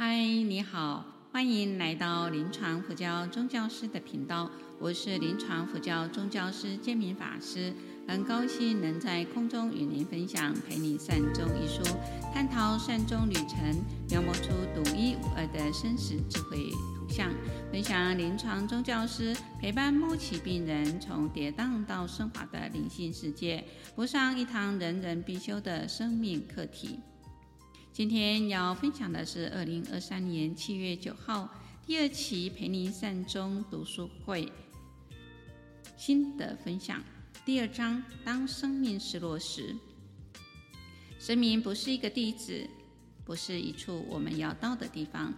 [0.00, 7.74] 嗨，你好，欢迎来到临床佛教宗教师的频道，我是临床佛教宗教师建明法师，
[8.06, 11.82] 很高兴能在空中与您分享《陪你善终》一书，
[12.32, 13.74] 探讨善终旅程，
[14.08, 17.28] 描摹出独一无二的生死智慧图像，
[17.72, 23.64] 分享临床宗教师陪伴末期病人从跌宕到升华的灵性世界，
[23.96, 27.00] 补上一堂人人必修的生命课题。
[27.98, 31.52] 今天要分享的是二零二三年七月九号
[31.84, 34.52] 第二期陪您善终读书会
[35.96, 37.02] 心得分享。
[37.44, 39.74] 第二章：当生命失落时，
[41.18, 42.70] 生命不是一个地址，
[43.24, 45.34] 不是一处我们要到的地方，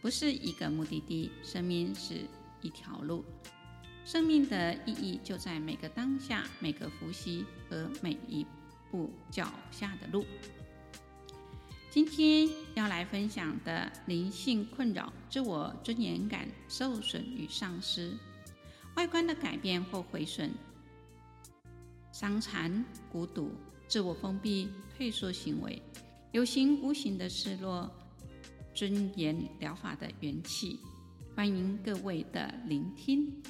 [0.00, 2.22] 不是一个目的地，生命是
[2.62, 3.22] 一条路。
[4.06, 8.46] 生命的意义就在每个当下、每个呼吸和每一
[8.90, 10.24] 步脚下的路。
[11.98, 18.16] 今天要来分享的灵性困扰、自我尊严感受损与丧失、
[18.94, 20.54] 外观的改变或毁损、
[22.12, 23.50] 伤残、孤独、
[23.88, 25.82] 自我封闭、退缩行为、
[26.30, 27.92] 有形无形的失落、
[28.72, 30.78] 尊严疗法的元气，
[31.34, 33.42] 欢迎各位的聆听。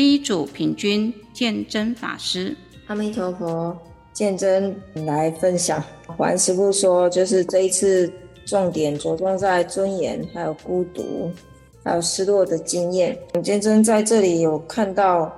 [0.00, 2.56] 第一组平均见真法师，
[2.86, 3.76] 阿弥陀佛，
[4.14, 5.84] 见真来分享。
[6.16, 8.10] 还师傅说，就是这一次
[8.46, 11.30] 重点着重在尊严，还有孤独，
[11.84, 13.14] 还有失落的经验。
[13.44, 15.30] 见真在这里有看到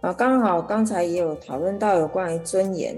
[0.00, 2.96] 啊，刚好刚才也有讨论到有关于尊严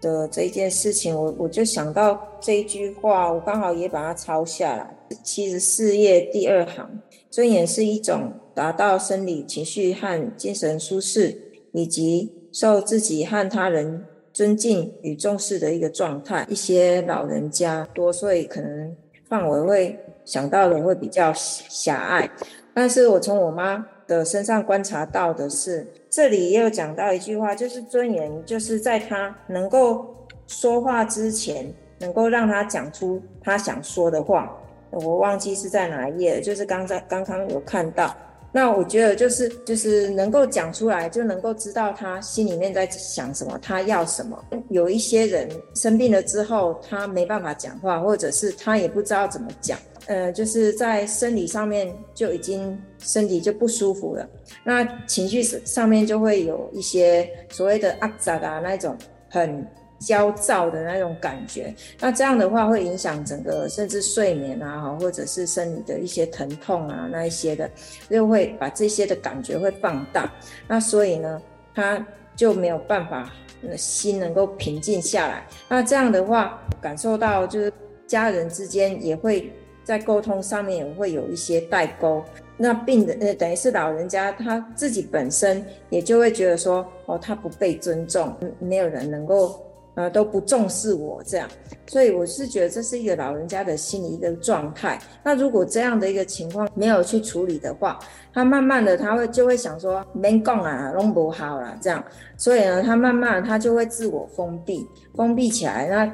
[0.00, 4.96] 的这一件事情，我我就想到这一句话，我刚好也把它抄下来。
[5.22, 6.88] 七十四页第二行，
[7.30, 11.36] 尊严是一种达到生理、情绪和精神舒适，
[11.72, 14.02] 以及受自己和他人
[14.32, 16.46] 尊敬与重视的一个状态。
[16.48, 18.96] 一些老人家多岁，可能
[19.28, 22.30] 范围会想到的会比较狭隘，
[22.72, 34.58] 但是我从我妈的身上观察到的是，这里也有讲到一句话，就是尊严，就是在他能够说话之前，能够让他讲出他想说的话。
[34.90, 38.16] 我忘记是在哪一页了，就是刚才刚刚有看到。
[38.56, 44.42] 那我觉得就是就是能够讲出来，就能够知道他心里面在想什么，他要什么。
[44.70, 54.26] 有一些人生病了之后，他没办法讲话，或者是他也不知道怎么讲，呃，就是在生理上面就已经身体就不舒服了。
[54.64, 58.96] 那情绪上面就会有一些所谓的阿杂啊那种
[59.28, 59.66] 很。
[59.98, 67.70] 焦躁的那种感觉，那这样的话会影响整个甚至睡眠啊，或者是生理的一些疼痛啊，那一些的，
[68.10, 70.30] 就会把这些的感觉会放大。
[70.68, 71.40] 那所以呢，
[71.74, 73.32] 他就没有办法，
[73.76, 75.46] 心能够平静下来。
[75.66, 77.72] 那这样的话，感受到就是
[78.06, 79.50] 家人之间也会
[79.82, 82.22] 在沟通上面也会有一些代沟。
[82.58, 89.62] 那病人呃，等于是老人家他自己本身也就会觉得说，哦，他不被尊重，没有人能够。
[89.96, 91.48] 呃，都不重视我这样，
[91.86, 95.00] 所以我是觉得这是一个老人家的心理一个状态。
[95.24, 97.98] 那如果这样的一个情况没有去处理的话，
[98.34, 102.04] 他慢慢的他会就会想说，没讲啊，弄不好啦这样。
[102.36, 105.88] 所以呢，他慢慢他就会自我封闭，封闭起来。
[105.88, 106.12] 那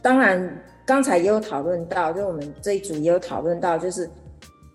[0.00, 4.08] 当然，刚才也有讨论到，就我们这一组也有讨论到，就是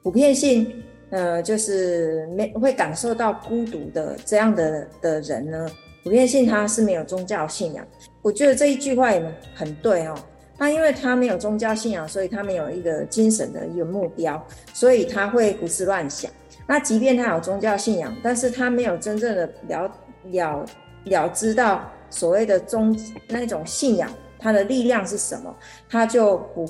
[0.04, 0.72] 普遍性，
[1.10, 5.68] 呃，就是没会感受到孤独的这样的的人呢。
[6.04, 7.88] 普遍性他是没有宗教信仰，
[8.22, 10.16] 我觉得这一句话也很对哦。
[10.58, 16.30] 他因为他没有宗教信仰，所以他没有一个精神的一个目标，所以他会胡思乱想。
[16.68, 19.92] 那即便他有宗教信仰，但是他没有真正的了
[20.26, 20.66] 了
[21.06, 22.96] 了知到所谓的宗
[23.30, 25.56] 那种信仰，它的力量是什么，
[25.90, 26.70] 他就不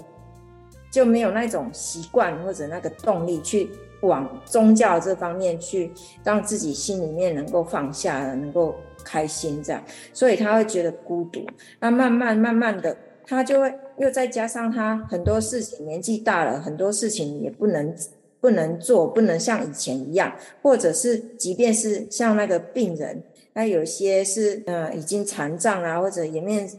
[0.91, 3.69] 就没有那种习惯或者那个动力去
[4.01, 5.91] 往宗教这方面去，
[6.23, 8.75] 让自己心里面能够放下，能够。
[9.03, 9.83] 开心这样，
[10.13, 11.45] 所以他会觉得孤独。
[11.79, 12.95] 那慢慢慢慢的，
[13.25, 17.95] 他就会又再加上他很多事情年纪大了，很多事情也不能
[18.41, 23.23] 不能做，不能像以前一样，或者是即便是像那个病人，
[23.53, 26.69] 那有些是呃已经残障啊，或者颜面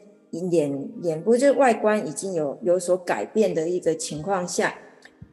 [0.50, 4.74] 脸脸部就外观已经有有所改变的一个情况下，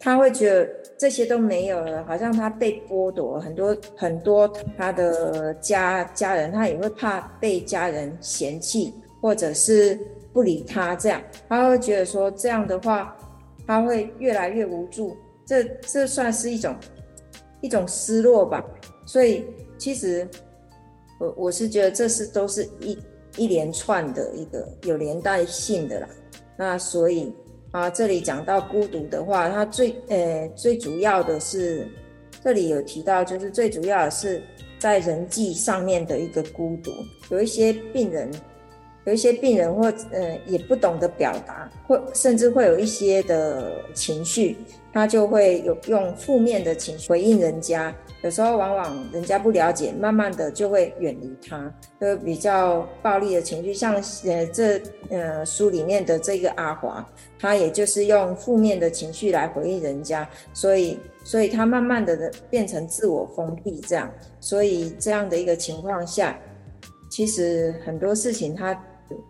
[0.03, 0.67] 他会觉得
[0.97, 9.97] 这些都没有了，好像他被剥夺很多很多他的家家人，他也会怕被家人嫌弃，或者是
[10.33, 13.15] 不理他这样，他会觉得说这样的话，
[13.67, 15.15] 他会越来越无助，
[15.45, 16.75] 这这算是一种
[17.61, 18.65] 一种失落吧。
[19.05, 19.45] 所以
[19.77, 20.27] 其实
[21.19, 22.97] 我我是觉得这是都是一
[23.37, 26.09] 一连串的一个有连带性的啦。
[26.57, 27.31] 那所以。
[27.71, 31.87] 啊，这里讲到孤独的话，它最呃最主要的是，
[32.43, 34.43] 这里有提到，就是最主要的是
[34.77, 36.91] 在人际上面的一个孤独。
[37.29, 38.29] 有一些病人，
[39.05, 44.57] 有一些病人或呃也不懂得表达，或甚至会有一些的情绪，
[44.91, 47.95] 他就会有用负面的情绪回应人家。
[48.21, 53.95] 有时候往往人家不了解，慢慢的就会远离他，就比较暴力的情绪，像
[54.25, 54.79] 呃这
[55.09, 57.03] 呃书里面的这个阿华，
[57.39, 64.07] 他也就是用负面的情绪来回应人家，所以所以他慢慢的变成自我封闭这样，
[64.39, 66.37] 所以这样的一个情况下，
[67.09, 68.79] 其实很多事情他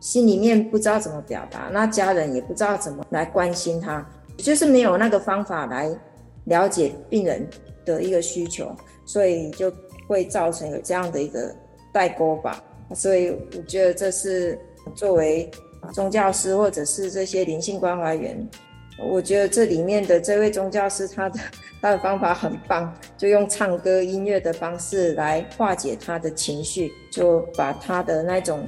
[0.02, 4.06] 心里面不知道怎么表达，那家人也不知道怎么来关心他，
[4.36, 5.90] 就是没有那个方法来
[6.44, 7.48] 了解病人。
[7.96, 9.72] 的一个需求，所以就
[10.08, 11.56] 会造成有这样的一个
[11.94, 12.64] 代沟吧。
[12.94, 14.60] 所以我觉得这是
[14.96, 15.50] 作为
[15.94, 18.50] 宗教师或者是这些灵性关怀员，
[19.10, 21.40] 我觉得这里面的这位宗教师他的
[21.82, 28.68] 他的方法很棒，就用唱歌音乐的方式来化解他的情绪，就把他的那种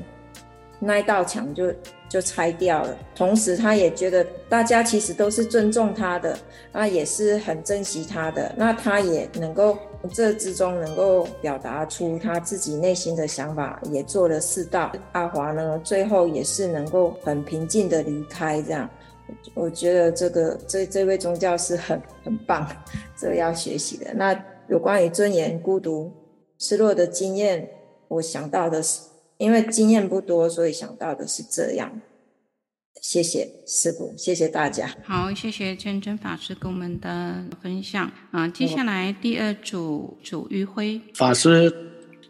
[0.80, 1.74] 那一道墙就。
[2.14, 6.38] 就拆掉了，同时他也觉得大家其实都是尊重他的，
[6.72, 9.76] 那也是很珍惜他的，那他也能够
[10.12, 14.92] 这之中能够表达出他自己内心的想法，也做了四道。
[15.14, 18.88] 阿华呢，最后也是能够很平静的离开，这样，
[19.56, 22.70] 我觉得这个这这位宗教是很很棒，
[23.18, 24.14] 这个要学习的。
[24.14, 26.12] 那有关于尊严、孤独、
[26.60, 27.68] 失落的经验，
[28.08, 29.00] 我想到的是。
[29.44, 32.00] 因为经验不多，所以想到的是这样。
[33.02, 34.90] 谢谢师傅，谢谢大家。
[35.04, 38.48] 好，谢谢建真法师给我们的分享啊。
[38.48, 41.70] 接下来第二组组玉辉法师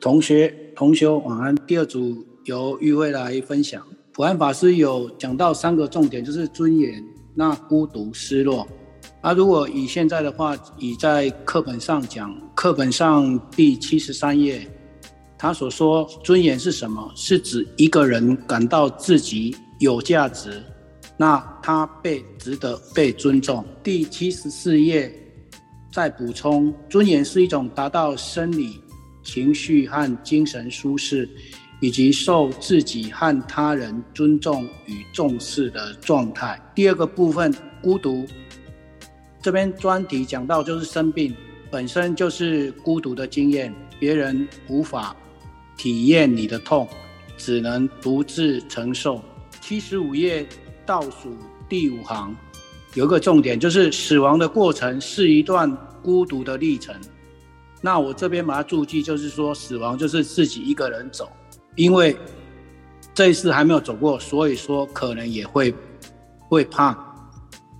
[0.01, 1.55] 同学同修晚安。
[1.67, 3.85] 第二组由玉辉来分享。
[4.11, 6.91] 普安法师有讲到三个重点，就是尊严、
[7.35, 8.67] 那孤独、失落。
[9.21, 14.67] 啊，如果以现在的话，以在课本上讲，课本上第七十三页。
[15.43, 17.11] 他所说尊严是什么？
[17.17, 20.63] 是指一个人感到自己有价值，
[21.17, 23.65] 那他被值得被尊重。
[23.83, 25.13] 第七十四页
[25.91, 28.79] 再补充，尊严是一种达到生理、
[29.21, 31.29] 情绪和精神舒适，
[31.81, 36.57] 以及受自己和他人尊重与重视的状态。
[36.73, 38.25] 第二个部分，孤独，
[39.41, 41.35] 这边专题讲到就是生病
[41.69, 45.13] 本身就是孤独的经验，别人无法。
[45.75, 46.87] 体验你的痛，
[47.37, 49.21] 只能独自承受。
[49.59, 50.47] 七十五页
[50.85, 51.35] 倒数
[51.67, 52.35] 第五行
[52.93, 56.95] 有个重点，就是死亡的过程是一段孤独的历程。
[57.81, 61.31] 那我这边把它注记，就是说死亡就是自己一个人走，
[61.75, 62.15] 因为
[63.13, 65.73] 这一次还没有走过，所以说可能也会
[66.49, 66.97] 会怕，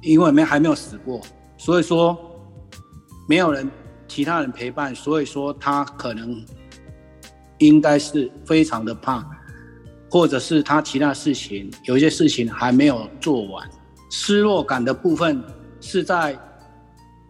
[0.02, 1.22] 因为没还没有死过，
[1.58, 2.18] 所以说
[3.30, 3.70] 没有人
[4.08, 6.44] 其他人陪伴，所以说他可能。
[7.60, 9.26] 应该是非常的怕，
[10.10, 13.70] 或者是他其他事情，有一些事情还没有做完。
[14.10, 15.44] 失落感的部分
[15.82, 16.38] 是在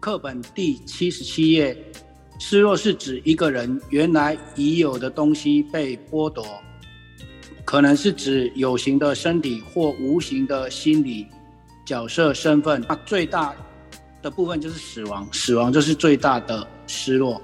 [0.00, 1.76] 课本第七十七页。
[2.38, 6.44] 失落是指一个人原来已有的东西被剥夺，
[7.64, 11.28] 可能是指有形的身体或无形的心理
[11.86, 12.84] 角色身份。
[12.88, 13.54] 那最大
[14.20, 17.40] 的部分就是死亡，死亡就是最大的失落。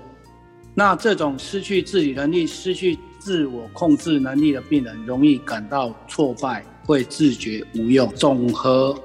[0.81, 8.11] 那这种失去自理能力、失去自我控制能力的病人，容易感到挫败，会自觉无用。
[8.15, 8.99] 总和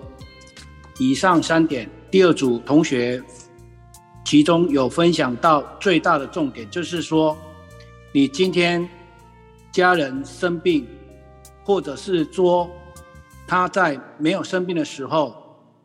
[0.99, 3.21] 以上三点，第二组同学
[4.23, 7.37] 其中有分享到最大的重点，就是说，
[8.13, 8.87] 你今天
[9.69, 10.87] 家人生病，
[11.65, 12.69] 或者是说
[13.45, 15.35] 他在没有生病的时候，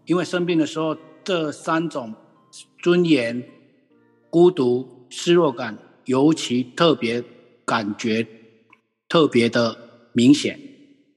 [0.07, 2.15] 因为生病的时候，这三种
[2.79, 3.43] 尊严、
[4.31, 5.00] 孤独。
[5.11, 5.77] 失落感
[6.07, 7.23] 尤其特别，
[7.67, 8.27] 感觉
[9.09, 9.77] 特别的
[10.15, 10.59] 明显。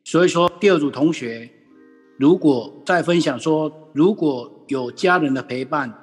[0.04, 1.50] 所以说，第二组同学
[2.20, 5.94] 如果在分享说，如果有家人的陪伴，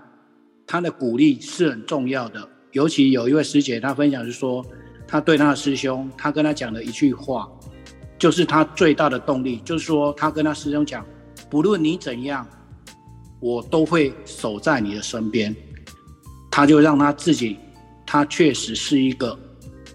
[0.67, 2.49] 他的鼓励是很重要的。
[2.73, 4.65] 尤其有一位师姐，她分享是说，
[5.07, 7.51] 她对她的师兄，她跟他讲的一句话，
[8.17, 11.05] 就是他最大的动力，就是说，他跟他师兄讲，
[11.51, 12.47] 不论你怎样，
[13.41, 15.55] 我都会守在你的身边。
[16.51, 17.57] 他就让他自己，
[18.13, 19.39] 他确实是一个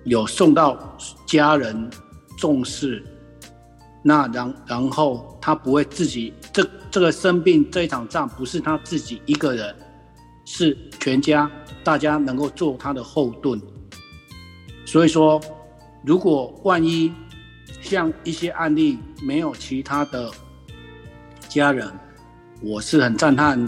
[0.05, 1.89] 有受到家人
[2.37, 3.03] 重视。
[4.01, 9.75] 那然然后他不会自己这这个生病这一场仗不是他自己一个人，
[10.45, 11.51] 是全家
[11.83, 13.61] 大家能够做他的后盾。
[14.85, 15.41] 所以说，
[16.05, 17.11] 如果万一
[17.81, 20.31] 像一些案例没有其他的
[21.49, 21.91] 家人，
[22.61, 23.67] 我是很赞叹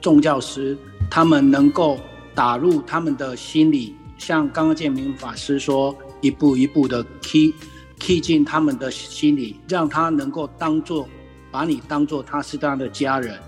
[0.00, 0.78] 众教师
[1.10, 1.98] 他们能够
[2.34, 7.54] 打入他们的心里，像刚刚建明法师说，一步一步的 key。
[7.96, 11.08] 贴近他们的心里，让他能够当做
[11.50, 13.38] 把你当做他是他的家人。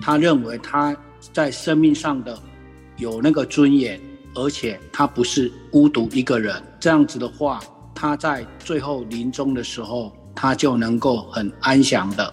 [0.00, 0.96] 他认为他
[1.32, 2.38] 在生命上的
[2.96, 4.00] 有那个尊严，
[4.34, 6.62] 而且他不是孤独一个人。
[6.78, 7.60] 这样子的话，
[7.94, 12.32] 他在最后临终的时候，他就能够很安详的。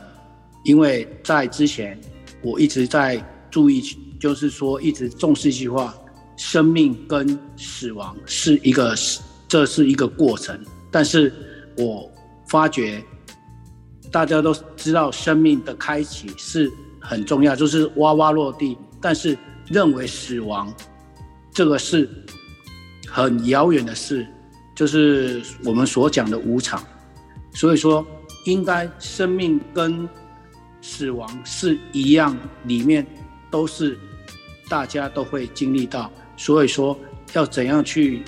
[0.63, 1.99] 因为在之前，
[2.41, 3.81] 我一直在注意，
[4.21, 5.95] 就是说一直重视一句话：
[6.37, 8.93] 生命跟死亡是一个，
[9.47, 10.63] 这是一个过程。
[10.91, 11.33] 但是
[11.75, 12.07] 我
[12.47, 13.03] 发觉，
[14.11, 18.77] 大家都知道生命的开启是很重要，就是哇哇落地。
[19.01, 19.35] 但是
[19.67, 20.71] 认为死亡
[21.51, 22.07] 这个是
[23.07, 24.27] 很遥远的事，
[24.75, 26.79] 就是我们所讲的无常。
[27.55, 28.05] 所以说，
[28.45, 30.07] 应该生命跟
[30.79, 33.03] 死亡是一样，里面
[33.49, 33.97] 都是
[34.71, 36.09] 大家都会经历到。
[36.37, 36.97] 所以说，
[37.33, 38.23] 要怎样去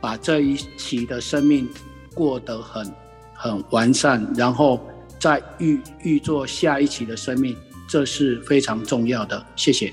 [0.00, 1.68] 把这一期的生命
[2.12, 2.92] 过得很
[3.32, 4.84] 很完善，然后
[5.20, 7.56] 再预预做下一期的生命，
[7.88, 9.46] 这是非常重要的。
[9.54, 9.92] 谢谢。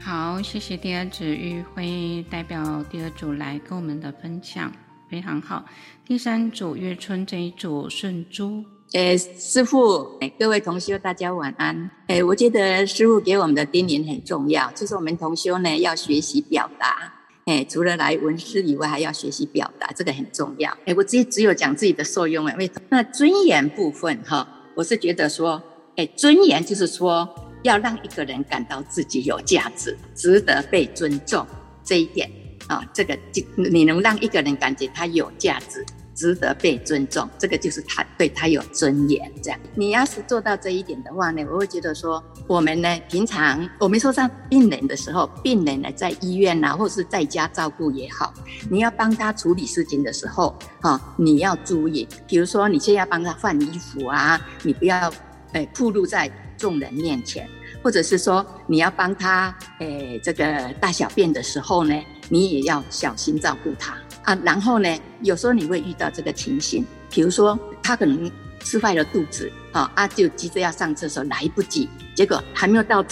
[0.00, 4.72] 好，谢谢第二组玉辉代表第二组来跟我们的分享，
[5.08, 5.64] 非常好。
[6.04, 11.90] 第三组月春这一组顺珠，诶，师傅，诶，各位同修大家晚安。
[12.06, 17.12] 诶，我觉得师傅给我们的叮咛很重要，就是我们同修呢要学习表达。
[17.46, 20.70] 哎，除了来闻思以外，还要学习表达，这个很重要。
[20.86, 22.54] 哎，我只只有讲自己的受用了。
[22.56, 25.60] 为那尊严部分哈，我是觉得说，
[25.96, 27.28] 哎，尊严就是说
[27.64, 31.44] 要让一个人感到自己有价值，值得被尊重
[31.84, 32.30] 这一点
[32.68, 35.84] 啊，这个就你能让一个人感觉他有价值。
[36.16, 39.30] 值得被尊重，这个就是他对他有尊严。
[39.42, 48.32] 这样，你要是做到这一点的话呢，我会觉得说，我们呢，平常我们说上病人的时候，病人呢在医院呐、啊，或是在家照顾也好，
[48.70, 55.12] 你要帮他处理事情的时候，哈、你要注意，比如说你现在要帮他换衣服啊，你不要
[55.52, 57.46] 诶暴露在众人面前，
[57.82, 61.94] 或者是说你要帮他诶这个大小便的时候呢，
[62.30, 63.94] 你也要小心照顾他。
[64.26, 73.04] 啊，然后呢，有时候你会遇到这个情形，比如说他可能吃坏了肚子，啊，啊就急着要上厕所，来不及，结果还没有到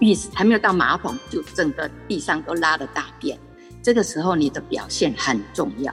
[0.00, 3.38] 浴室，还没有到马桶，就整个地上都拉了大便，
[3.82, 5.92] 这个时候你的表现很重要。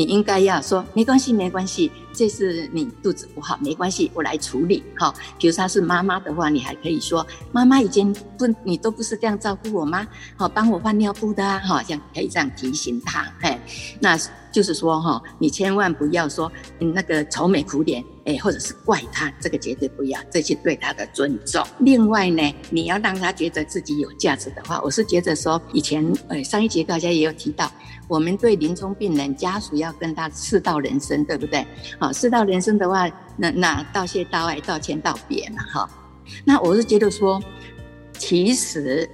[0.00, 4.82] 你应该要说没关系，没关系，这是你肚子不好，没关系，我来处理。
[4.96, 10.08] 哈，比如他是妈妈的话，你还可以说妈妈以前不，你都不是这样照顾我吗？
[10.38, 13.30] 好，帮我换尿布的啊，哈，这样可以这样提醒他。
[13.42, 13.60] 嘿，
[14.00, 14.18] 那
[14.50, 21.62] 就是说哈，你千万不要说那个愁眉苦脸，哎，或者是怪他，这个绝对不要，这是对他的尊重。
[21.80, 27.70] 另外呢，你要让他觉得自己有价值的话，我是觉得说以前呃上一节大家也有提到。
[28.10, 31.64] 我们对临终病人家属要跟他四道人生，对不对？
[31.96, 35.88] 好，四道人生的话，那那道谢、道爱、道歉、道别嘛，哈。
[36.44, 37.40] 那我是觉得说，
[38.18, 39.08] 其实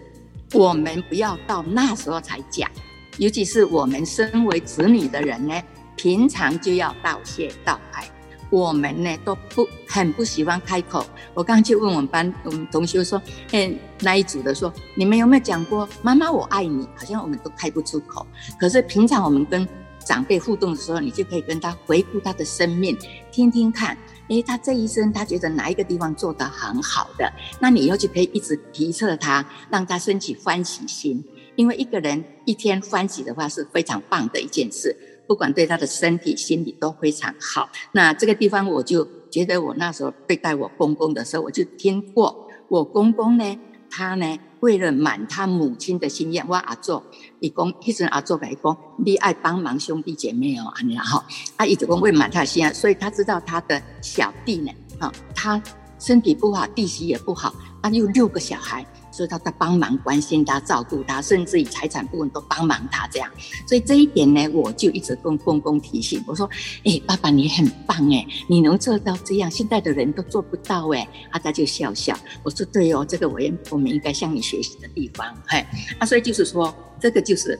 [0.55, 2.71] 我们不要到那时候才讲，
[3.19, 5.63] 尤其是我们身为子女的人呢，
[5.95, 8.09] 平常就要道谢、道爱。
[8.51, 11.05] 我们呢都不很不喜欢开口。
[11.35, 13.21] 我刚刚就问我们班我们同学说，
[13.53, 16.87] 哎，那一组的说，你们有没有讲过“妈妈我爱你”？
[16.97, 18.27] 好像我们都开不出口。
[18.59, 19.67] 可是平常我们跟
[20.05, 22.97] 长辈互动的时候，你就可以跟他回顾他的生命，
[23.33, 23.99] 听听看，
[24.29, 31.25] 哎，他这一生他觉得哪一个地方做得很好的，那你以后就可以一直提测他，让他升起欢喜心。
[31.57, 34.95] 因为一个人一天欢喜的话是非常棒的一件事。
[35.27, 37.69] 不管对他的身体、心理都非常好。
[37.93, 43.59] 那这个地方，我就觉得我那时候对待我公公的时候，我就听过我公公呢，
[43.91, 47.03] 他呢为了满他母亲的心愿，我阿祖，
[47.41, 51.23] 伊讲，一阵阿祖来讲，你爱帮忙兄弟姐妹哦，然后
[51.57, 55.63] 啊，一直讲为满他的心愿，所以他知道他的小弟呢，啊，他
[55.99, 58.85] 身体不好，弟媳也不好，啊，又六个小孩。
[59.17, 63.31] 所以他在帮忙关心他、照顾他，甚至于财产部分都帮忙他这样。
[63.67, 66.47] 所以这一点呢，我就一直跟公公提醒我说
[66.85, 72.15] ：“哎、爸爸你很棒哎，你能做到这样，现在的人都做不到哎。”啊，他就笑笑。
[72.43, 75.65] 我说：“对哦，这个我也我们应该向你学习的地方。”嘿，
[75.99, 77.59] 啊，所以就是说，这个就是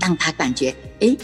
[0.00, 1.16] 让他感觉哎、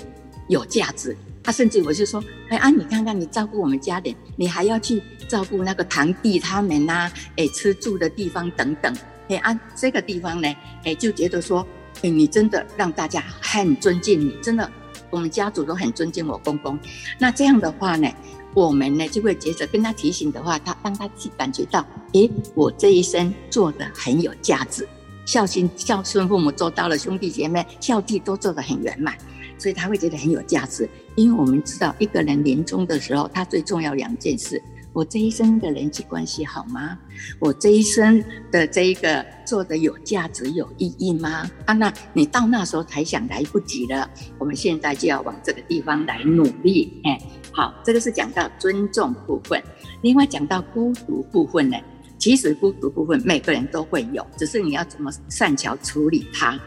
[0.48, 1.16] 有价值。
[1.44, 8.92] 他、甚至我就说：“哎啊，你看看你照顾我们家人，你还要去照顾那个堂弟他们呐、啊，哎、吃住的地方等等。”
[9.28, 11.66] 哎，按这个地方呢，哎，就觉得说，
[12.02, 14.70] 哎，你真的让大家很尊敬你，真的，
[15.10, 16.78] 我们家族都很尊敬我公公。
[17.18, 18.08] 那这样的话呢，
[18.54, 24.86] 我们呢就会接着跟他提醒的话，他让他去感觉到，哎，我这一生做的很有价值，
[25.24, 29.16] 孝心孝顺父母做到了，兄弟姐妹孝弟都做得很圆满，
[29.58, 30.88] 所以他会觉得很有价值。
[31.16, 34.62] 因为我们知道，一个人临终的时候，他最重要两件事。
[34.96, 36.98] 我这一生的人际关系好吗？
[37.38, 41.46] 我这一生的这一个做的有价值、有意义吗？
[41.66, 44.08] 啊，那你到那时候才想来不及了。
[44.38, 46.98] 我们现在就要往这个地方来努力。
[47.04, 47.20] 哎，
[47.52, 49.62] 好，这个是讲到尊重部分。
[50.00, 51.76] 另外讲到孤独部分呢，
[52.16, 56.58] 其实孤独部分每个人都会有，只是你要怎么善巧处理它。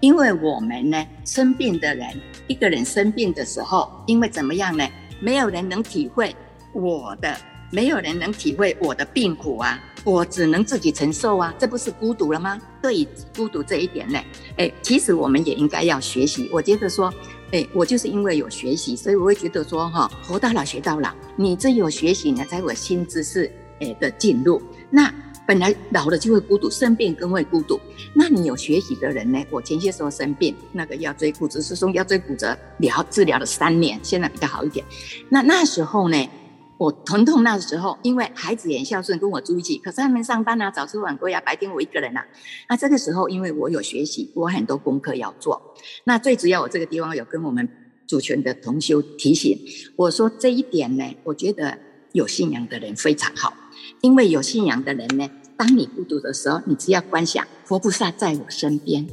[0.00, 4.84] 因为我们呢，生病的人，一个人生病的时候，因为怎么样呢？
[5.20, 6.34] 没有人能体会
[6.72, 7.32] 我的。
[7.70, 12.58] 没有人能体会我的病苦啊，我只能自己承受啊，这不是孤独了吗？
[12.80, 14.20] 对于孤独这一点呢，
[14.56, 16.48] 哎，其实我们也应该要学习。
[16.52, 17.12] 我觉得说，
[17.50, 21.12] 哎，我就是因为有学习，所以我会觉得说，哈，活到老学到老。
[21.34, 24.62] 你这有学习呢，才有新知识，哎的进入。
[24.88, 25.12] 那
[25.44, 27.80] 本来老了就会孤独，生病更会孤独。
[28.14, 29.44] 那你有学习的人呢？
[29.50, 34.86] 我前些时候生病，那个腰椎骨折，是说腰椎骨折疗治疗了三年，现在比较好一点。
[35.28, 36.30] 那那时候呢？
[36.78, 42.26] 我疼痛那时候，因为孩子也孝顺，跟我住一起，可是他们上班啊，早出晚归啊，白天我一个人啊。
[42.68, 45.74] 那这个时候，因为我有学习，我很多功课要做。
[46.04, 47.66] 那最主要，我这个地方有跟我们
[48.06, 49.58] 主权的同修提醒，
[49.96, 51.78] 我说这一点呢，我觉得
[52.12, 53.54] 有信仰的人非常好，
[54.02, 59.06] 因为有信仰的人呢，当你孤独的时候，你只要观想佛菩萨在我身边。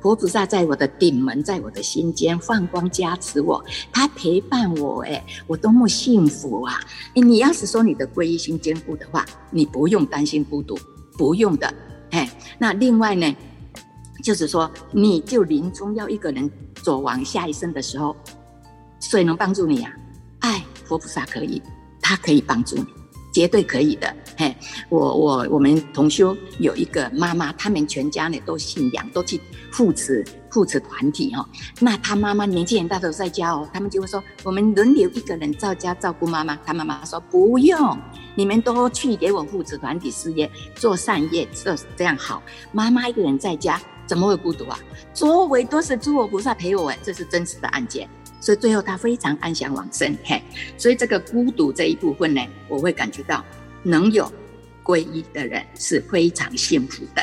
[0.00, 6.80] 佛菩萨在我的顶门，在我的心间放光加持我，他陪伴我，哎，我多么幸福啊！
[7.14, 10.78] 你要是说你的皈依心坚固的话，你不用担心孤独，
[11.18, 11.72] 不用的，
[12.10, 12.30] 哎。
[12.58, 13.36] 那另外呢，
[14.24, 16.50] 就是说，你就临终要一个人
[16.82, 18.16] 走往下一生的时候，
[19.00, 19.92] 谁能帮助你呀？
[20.40, 21.60] 爱佛菩萨可以，
[22.00, 22.86] 他可以帮助你。
[23.32, 24.52] 绝对可以的，嘿，
[24.88, 29.40] 我我我们同修有一个妈妈，他们全家呢都信仰，都去
[29.72, 31.46] 护持护持团体哦。
[31.80, 36.58] 那他妈妈年纪很大都在家哦，他们就会说，我们轮流一个人照家照顾妈妈。
[36.64, 37.98] 他妈妈说不用，
[38.34, 42.42] 你们都去给我护持团体事业，做善业，这这样好。
[42.72, 44.78] 妈妈一个人在家怎么会孤独啊？
[45.14, 48.08] 周围都是诸佛菩萨陪我，这是真实的案件。
[48.40, 50.42] 所以最后他非常安详往生，嘿，
[50.78, 53.44] 所以这个孤独这一部分呢，我会感觉到
[53.82, 54.32] 能有
[54.82, 57.22] 皈依的人是非常幸福的。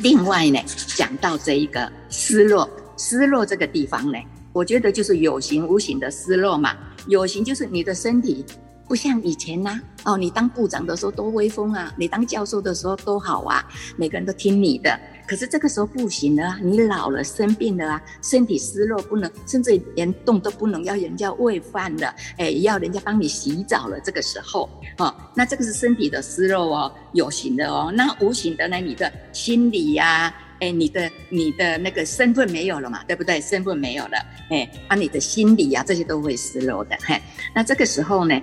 [0.00, 0.58] 另外呢，
[0.96, 4.18] 讲到这一个失落，失落这个地方呢，
[4.52, 6.76] 我觉得就是有形无形的失落嘛。
[7.08, 8.44] 有形就是你的身体
[8.86, 13.64] 不像以前呐、哦，你当部长的时候多威风啊，你当教授的时候多好啊，
[13.96, 14.98] 每个人都听你的。
[15.32, 23.98] 可是这个时候不行了啊，你老了生病了啊，身体失落不能，甚至连动都不能，要人家喂饭了，哎，要人家帮你洗澡了。
[24.00, 24.68] 这个时候，
[24.98, 27.90] 哦，那这个是身体的失落哦，有形的哦。
[27.96, 28.76] 那无形的呢？
[28.76, 33.40] 你的心理呀，哎，你的你的那个身份没有了嘛，对不对？
[33.40, 34.18] 身份没有了，
[34.50, 36.98] 哎，啊，你的心理呀，这些都会失落的。
[37.06, 37.18] 嘿，
[37.54, 38.38] 那这个时候呢，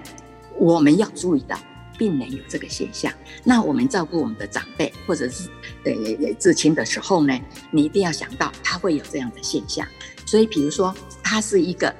[0.57, 1.55] 我们要注意到。
[1.99, 5.49] 病人有这个现象，那我们照顾我们的长辈或者是
[5.83, 7.37] 呃至亲的时候呢，
[7.71, 9.85] 你一定要想到他会有这样的现象。
[10.25, 11.93] 所以，比如说他是一个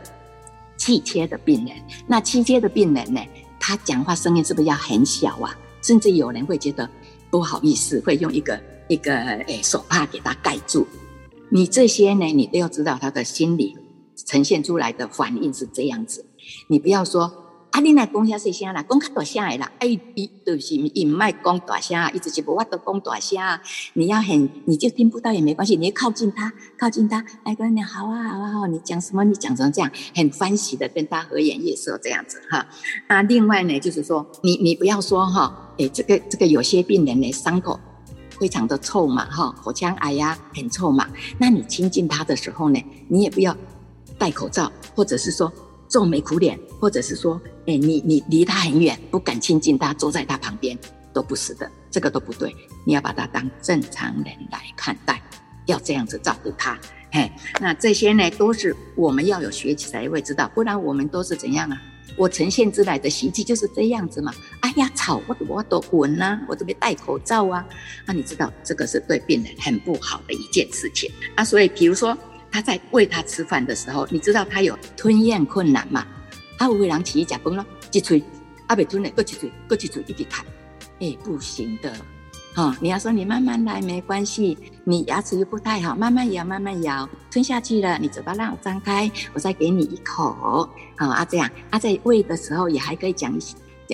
[0.77, 1.75] 气切的病人，
[2.07, 3.21] 那气切的病人呢，
[3.59, 5.53] 他讲话声音是不是要很小啊？
[5.81, 6.89] 甚至有人会觉得
[7.29, 8.57] 不好意思，会用一个
[8.87, 10.87] 一个诶手帕给他盖住。
[11.49, 13.75] 你这些呢，你都要知道他的心理
[14.25, 16.25] 呈现出来的反应是这样子。
[16.67, 17.45] 你不要说。
[17.71, 19.71] 啊，你来讲下细声啦，讲较大声的啦。
[19.77, 23.37] 哎，伊就是伊唔爱讲大声，伊就是无法度讲大声。
[23.93, 29.23] 你要很，你就听不到也没关系，你要靠近他，靠近他，哎，跟你好啊，好啊，好，你讲什么？
[29.23, 32.65] 你讲成这样，很欢喜的跟他和颜悦色这样子哈。
[33.07, 37.79] 啊，另外呢，就是说，你你不要说哈，哎，这个这个有些病人呢，伤口
[38.39, 41.07] 非常的臭嘛，哈，口腔癌呀，很臭嘛。
[41.37, 43.55] 那你亲近他的时候呢，你也不要
[44.17, 45.53] 戴口罩，或者是说。
[45.89, 50.77] 皱眉苦脸，或者是说，哎，你你离他很远，不敢亲近他，坐在他旁边，
[51.11, 52.55] 都不是的，这个都不对。
[52.85, 55.19] 你要把他当正常人来看待，
[55.65, 56.79] 要这样子照顾他。
[57.11, 61.81] 嘿，那这些呢，都是我们要有学习才会知道，不然我们都是怎样啊？
[62.15, 64.31] 我呈现出来的习气就是这样子嘛。
[64.61, 67.65] 哎呀，吵我我都滚呐，我这边戴口罩啊。
[68.05, 71.43] 那、你知道这个是对病人很不好的一件事情啊。
[71.43, 72.15] 所以，比如说
[72.51, 76.05] 他在喂他吃饭的时候，你知道他有吞咽困难嘛？
[76.57, 78.21] 他会让起一甲崩了，一嘴
[78.67, 80.43] 阿北吞了，过去吹，过去吹，一直弹，
[80.99, 81.93] 哎，不行的。
[82.55, 90.67] 哦，你要说你慢慢来没关系，你牙齿又不太好，慢慢咬慢慢咬，吞下去了，你嘴巴让我张开，我再给你一口。
[90.97, 93.33] 好、啊，这样啊，在喂的时候也还可以讲，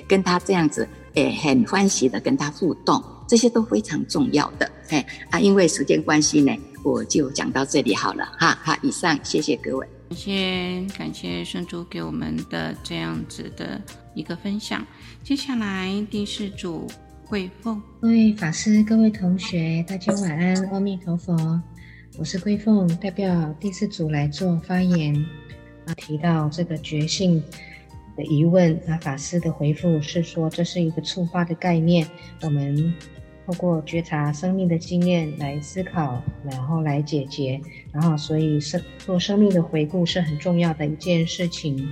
[0.08, 4.72] 跟他这样子，诶，很欢喜的跟他互动，这些都非常重要的。
[4.90, 8.58] 哎啊，因为时间关系呢，我就讲到这里好了哈。
[8.64, 13.82] 好，以上谢谢各位，感谢感谢圣珠给我们的这样子的
[14.14, 14.86] 一个分享。
[15.24, 16.88] 接下来第四组。
[17.28, 21.60] 桂凤，各位法师、各位同学，大家晚安，阿弥陀佛。
[22.20, 25.16] 我是桂凤，代表第四组来做发言。
[25.88, 27.44] 啊，提到这个觉性
[28.16, 32.08] 的疑问，那法师的回复是说，这是一个触发的概念。
[32.44, 32.94] 我们
[33.46, 37.60] 透过觉察生命的经验来思考，然后来解决，
[37.92, 41.88] 然后所以生做生命的回顾是很重要的一件事情。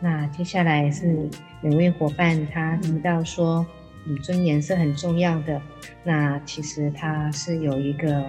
[0.00, 1.28] 那接下来是
[1.62, 3.66] 两位伙伴，他提到说。
[4.08, 5.60] 嗯，尊严是很重要的。
[6.04, 8.24] 那其实他是有一个，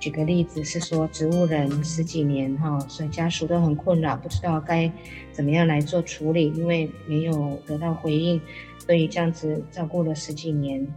[0.00, 4.90] 举个例子是说，植物人十几年哈，所以家属都很困扰，不知道该
[5.30, 8.40] 怎么样来做处理，因为没有得到回应，
[8.78, 10.88] 所以这样子照顾了十几年，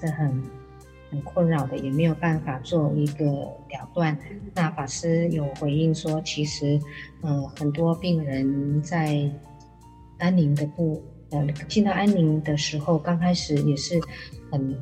[0.00, 0.42] 是很
[1.10, 4.16] 很困扰的，也没有办法做一个了断。
[4.54, 6.80] 那法师有回应说，其实，
[7.20, 9.30] 呃，很多病人在
[10.18, 11.02] 安宁的部。
[11.32, 14.00] 呃，进到安宁的时候，刚开始也是
[14.50, 14.76] 很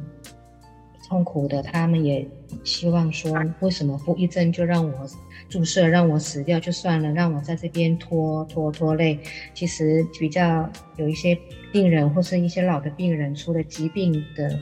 [1.07, 1.63] 痛苦的。
[1.63, 2.27] 他们也
[2.65, 5.07] 希望说，为什么不一针就让我
[5.51, 9.21] 注射，让我死掉就算了，让我在这边拖拖拖累。
[9.53, 11.39] 其实比较有一些
[11.71, 14.59] 病人或是一些老的病人，除了疾病的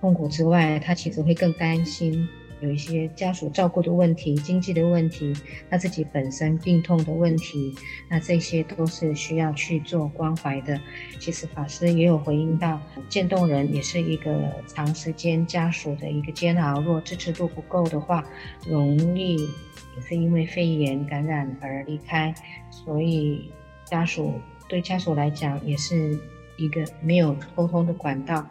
[0.00, 2.28] 痛苦之外，他其实会更担心。
[2.60, 5.32] 有一些家属照顾的问题、经济的问题，
[5.70, 7.74] 他自己本身病痛的问题，
[8.06, 10.78] 那这些都是需要去做关怀的。
[11.18, 18.22] 其实法师也有回应到，渐冻人也是一个长时间家属的一个煎熬，若支持度不够的话，
[18.68, 22.34] 容易也是因为肺炎感染而离开。
[22.70, 23.50] 所以
[23.86, 24.34] 家属
[24.68, 26.18] 对家属来讲，也是
[26.58, 28.46] 一个没有沟通的管道。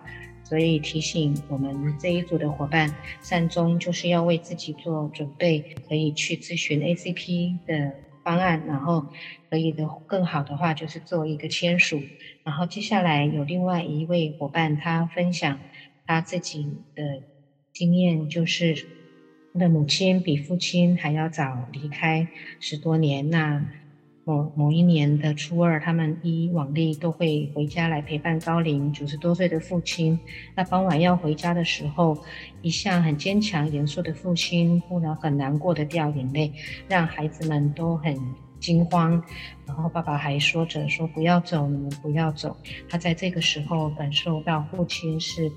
[0.49, 9.05] 所以提醒我们这一组的伙伴，善终就是要为自己做准备，可以去咨询 ACP 的方案，然后
[9.47, 12.01] 可以的更好的话就是做一个签署。
[12.43, 15.59] 然后接下来有另外一位伙伴，他分享
[16.07, 17.21] 他自己的
[17.71, 18.87] 经验，就是
[19.53, 22.27] 他的母亲比父亲还要早离开
[22.59, 23.29] 十多年。
[23.29, 23.63] 那
[24.29, 30.19] 某某一年的初二，他们依往例都会回家来陪伴高龄九十多岁的父亲。
[30.53, 32.15] 那傍晚要回家的时候，
[32.61, 36.53] 一向很坚强严肃的父亲忽然很难过的掉眼泪，
[36.87, 38.15] 让孩子们都很
[38.59, 39.19] 惊慌。
[39.65, 42.55] 然后爸爸还说着说不要走，你们不要走。
[42.87, 45.51] 他在这个时候感受到父亲是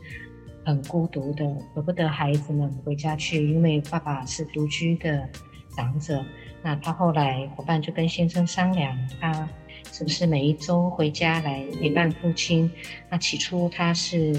[0.65, 5.29] 很孤独的，舍不得孩子们回家去，因为爸爸是独居的
[5.77, 6.25] 长者。
[6.63, 9.49] 那他后来伙伴就跟先生商量，他
[9.91, 12.71] 是不是每一周回家来陪伴父亲？
[13.11, 14.33] 那起初他是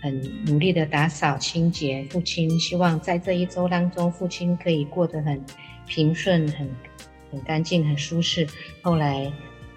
[0.00, 5.44] 很努力的打扫清洁，父亲希望在这一周当中，父亲可以过得很
[5.86, 6.68] 平顺、很
[7.30, 8.46] 很干净、很舒适。
[8.82, 9.30] 后来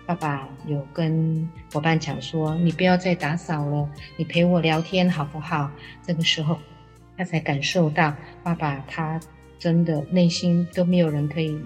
[0.05, 5.69] 爸爸有跟伙伴讲说：“你不要再打扫了，你陪我聊天好不好？”
[6.01, 6.57] 这个时候
[7.17, 9.19] 他才感受到爸爸他
[9.59, 11.59] 真的内心都没有人可以。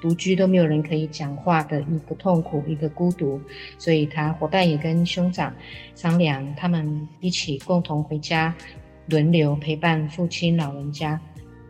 [0.00, 3.40] 独居都没有人可以讲话的一个痛苦，一个孤独，
[3.78, 5.52] 所以他伙伴也跟兄长
[5.96, 8.54] 商量，他们一起共同回家，
[9.06, 11.20] 轮流陪伴父亲老人家，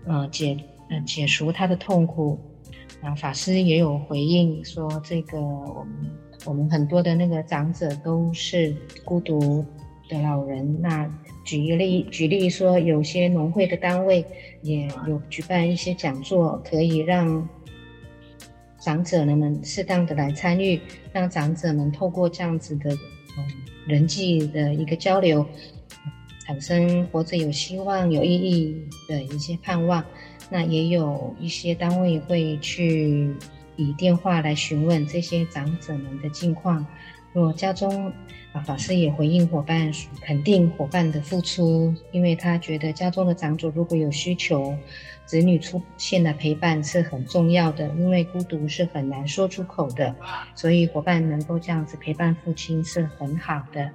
[0.07, 0.55] 呃解
[0.91, 2.39] 呃解除他的痛苦。
[3.01, 6.11] 然后，法师也有回应说，这个我们
[6.45, 9.65] 我们很多的那个长者都是孤独
[10.07, 10.79] 的老人。
[10.83, 11.11] 那
[11.45, 14.23] 举一例，举例说，有些农会的单位
[14.61, 17.49] 也有举办一些讲座，可以让。
[18.89, 20.81] 长者们适当的来参与，
[21.13, 22.91] 让长者们透过这样子的
[23.37, 23.45] 嗯
[23.87, 25.45] 人际的一个交流，
[26.47, 28.75] 产生活着有希望、有意义
[29.07, 30.03] 的一些盼望。
[30.49, 33.31] 那也有一些单位会去
[33.77, 36.87] 以电话来询问这些长者们的近况，
[37.35, 38.11] 若家中
[38.53, 44.75] 啊，法师也回应伙伴，肯定伙伴的付出，因为他觉得家中的长者如果有需求，
[45.27, 50.17] 子女出现的陪伴是很重要的，因为孤独是很难说出口的，
[50.55, 53.91] 所以伙伴能够这样子陪伴父亲是很好的。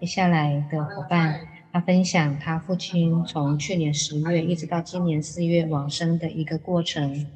[0.00, 1.40] 接下来的伙伴，
[1.72, 7.28] 他分享他父亲从去年十月一直到今年四月往生的一个过程，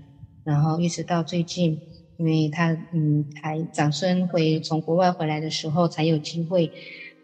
[0.43, 1.81] 然后一直到最近。
[2.19, 6.69] 因为他嗯，还长孙回从国外回来的时候，才有机会，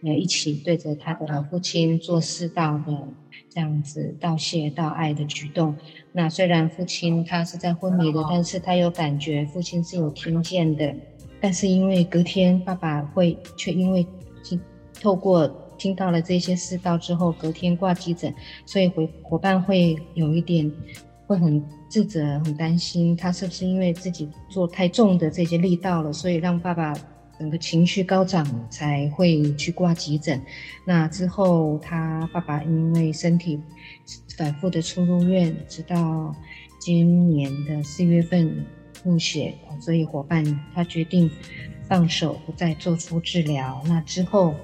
[0.04, 3.08] 呃，一起对着他的父亲做四道的
[3.50, 5.74] 这样子道谢道爱的举动。
[6.12, 10.94] 那虽然父亲他是在昏迷的，但是他有感觉父亲是有听见的。
[11.40, 14.06] 但是因为隔天爸爸会却因为
[14.44, 14.60] 听
[15.02, 18.32] 透过听到了这些四道之后，隔天挂急诊，
[18.64, 20.70] 所以回伙伴会有一点。
[21.26, 26.92] 会很自责，很担心他是不是因为自己做太重的这些力道了，所以让爸爸
[27.38, 30.40] 整个情绪高涨，才会去挂急诊。
[30.84, 33.58] 那之后，他爸爸因为身体
[34.36, 36.34] 反复的出入院，直到
[36.78, 41.30] 今年的四月份吐血，所以伙伴他决定
[41.88, 43.82] 放手，不再做出治疗。
[43.86, 44.54] 那之后，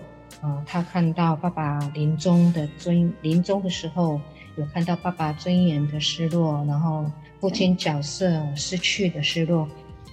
[0.42, 4.20] 呃，他看到爸爸临终的尊临终的时候。
[4.56, 7.04] 有看到爸爸尊严的失落，然后
[7.40, 9.68] 父亲角色失去的失落，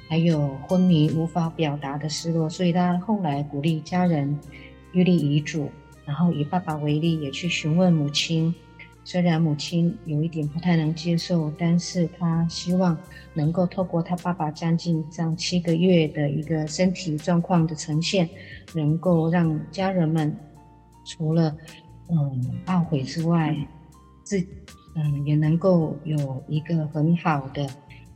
[0.08, 4.38] 还有昏迷无法表达的失落，所以他后来鼓励家人
[4.94, 5.70] 预立遗嘱，
[6.06, 8.54] 然后以爸爸为例，也去询问母亲。
[9.04, 12.98] 虽然母亲有一点不太能接受，但是他希望
[13.34, 18.30] 能够透过他爸爸将近这样七个月的一个身体状况的呈现，
[18.74, 20.36] 能够让家人们
[21.06, 21.56] 除了
[22.10, 23.56] 嗯懊悔之外，
[24.28, 24.46] 自
[24.94, 27.66] 嗯也能够有一个很好的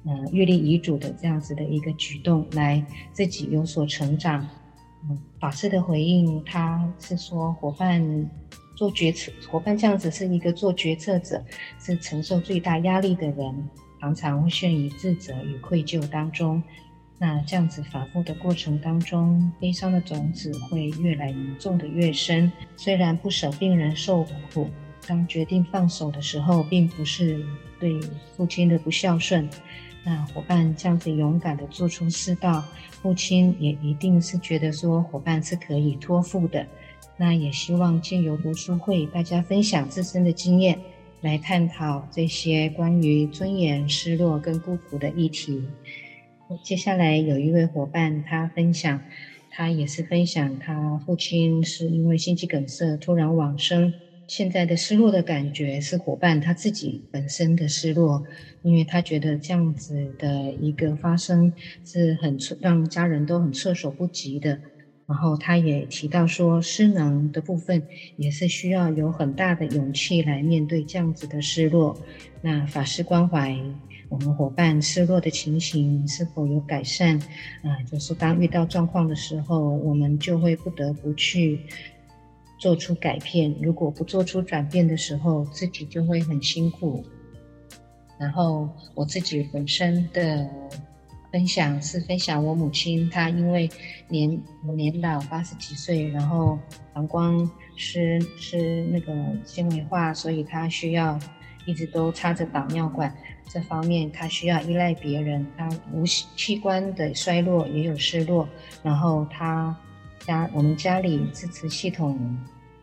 [0.03, 4.45] 嗯阅历遗嘱的这样子的一个举动，来自己有所成长。
[5.09, 8.29] 嗯，法师的回应，他是说伙伴
[8.75, 11.41] 做决策，伙伴这样子是一个做决策者，
[11.79, 13.69] 是承受最大压力的人，
[14.01, 16.61] 常常会陷于自责与愧疚当中。
[17.17, 22.51] 那这样子反复的过程当中，悲伤的种子会越来越种得越深。
[22.75, 24.67] 虽然不舍病人受苦。
[25.07, 27.43] 当决定放手的时候，并不是
[27.79, 27.99] 对
[28.35, 29.49] 父亲的不孝顺。
[30.03, 32.63] 那伙伴这样子勇敢的做出四道，
[33.01, 36.65] 父亲也一定是觉得说伙伴是可以托付的。
[37.17, 40.79] 那也希望借由读书会，大家分享自身的经验，
[41.21, 45.63] 来探讨这些关于尊严、失落跟孤独的议题。
[46.63, 48.99] 接下来有一位伙伴，他分享，
[49.51, 53.93] 他也是分享他父亲是因为心肌梗塞突然往生。
[54.31, 58.23] 现在的失落的感觉是伙伴他自己本身的失落，
[58.61, 61.51] 因为他觉得这样子的一个发生
[61.83, 64.57] 是很让家人都很措手不及的。
[65.05, 67.83] 然后他也提到说，失能的部分
[68.15, 71.99] 也是需要有很大的勇气来面对这样子的失落。
[72.39, 73.53] 那法师关怀
[74.07, 77.19] 我们伙伴失落的情形是否有改善？
[77.63, 81.59] 啊，就是当遇到状况的时候，我们就会不得不去。
[82.61, 87.03] 做出改变，如果不做出转变的时候，自己就会很辛苦。
[88.19, 90.47] 然后我自己本身的
[91.31, 93.67] 分享是分享我母亲，她因为
[94.07, 94.39] 年
[94.75, 96.59] 年老八十几岁，然后
[96.93, 99.11] 膀胱是是那个
[99.43, 101.17] 纤维化，所以她需要
[101.65, 103.11] 一直都插着导尿管，
[103.49, 108.47] 这方面她需要依赖别人，她无器官的衰落也有失落，
[108.83, 109.75] 然后她。
[110.25, 112.37] 家我们家里支持系统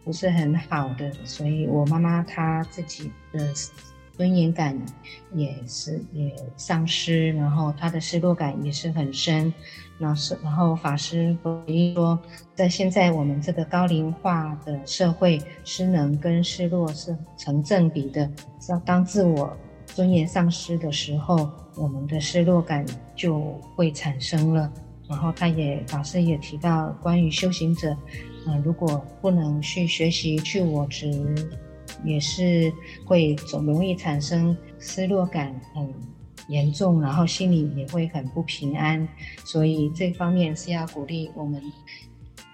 [0.05, 3.53] 不是很好的，所以我妈妈她自己的
[4.17, 4.77] 尊严感
[5.33, 9.53] 也是也丧失，然后她的失落感也是很深。
[9.99, 12.19] 然后然后法师回忆说，
[12.55, 18.31] 在现在我们这个高龄化的社会，失能跟失落是成正比的。
[18.69, 23.41] 要当自我尊严丧失的时候，我们的失落感就
[23.75, 24.73] 会产生了。
[25.09, 27.97] 然后他也法师也提到，关于修行者，
[28.47, 31.11] 嗯、如果不能去学习去我执，
[32.05, 32.73] 也是
[33.05, 35.93] 会总容易产生失落感很
[36.49, 39.09] 严重，然后心里也会很不平安。
[39.45, 41.61] 所以这方面是要鼓励我们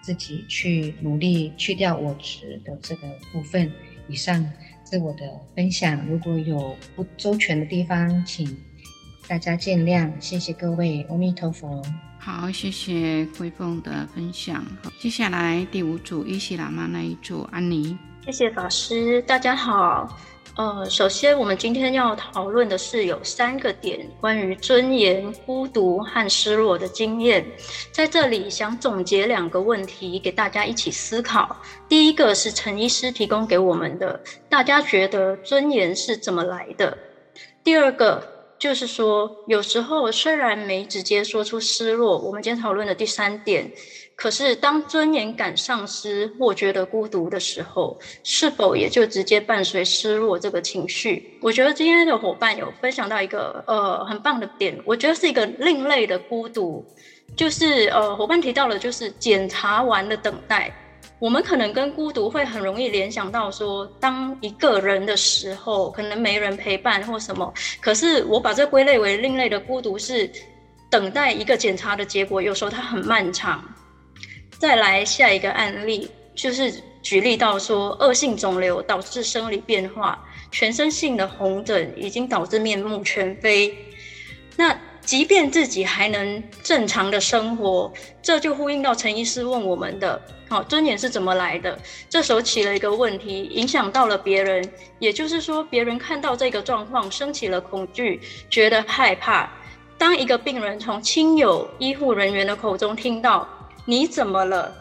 [0.00, 3.70] 自己去努力去掉我执的这个部分。
[4.08, 4.44] 以上
[4.90, 8.46] 是我的分享，如果有不周全的地方，请
[9.26, 10.10] 大家见谅。
[10.20, 11.82] 谢谢各位，阿弥陀佛。
[12.18, 14.64] 好，谢谢桂凤的分享。
[14.82, 17.98] 好，接下来第五组伊西喇嘛那一组，安妮。
[18.24, 20.18] 谢谢法师，大家好。
[20.56, 27.44] 呃，首先我们今天要讨论的是有三个点，关于尊严、孤独和失落的经验。
[27.90, 31.56] 在这里想总结两个问题给大家一起思考。
[31.88, 36.96] 第一个是陈医师提供给我们的，大家觉得尊严是怎么来的？
[37.64, 38.33] 第二个。
[38.64, 43.70] 就是说，有时候虽然没直接说出失落，我们今天讨论的第三点，
[44.16, 51.38] 可是当尊严感丧失或觉得孤独的时候，是否也就直接伴随失落这个情绪？
[51.42, 56.82] 我觉得今天的伙伴有分享到一个呃很棒的点，我觉得是一个另类的孤独，
[57.36, 60.74] 就是呃伙伴提到了，就是检查完的等待。
[61.20, 67.50] 我们可能跟孤独会很容易联想到说，当一个人的时候，可能没人陪伴或什么。
[67.80, 70.30] 可是我把这归类为另类的孤独，是
[70.90, 73.64] 等待一个检查的结果，有时候它很漫长。
[74.58, 83.74] 再来下一个案例，就是举例到说，恶性肿瘤导致生理变化，全身性的红疹已经导致面目全非。
[84.56, 90.20] 那即便自己还能正常的生活，这就呼应到陈医师问我们的。
[90.54, 91.76] 好，尊严是怎么来的？
[92.08, 99.50] 这时候起了一个问题，影响到了别人，也就是说，别人看到这个状况，升起了恐惧，觉得害怕。
[99.98, 103.48] 当一个病人从亲友、医护人员的口中听到
[103.84, 104.72] “你怎么了？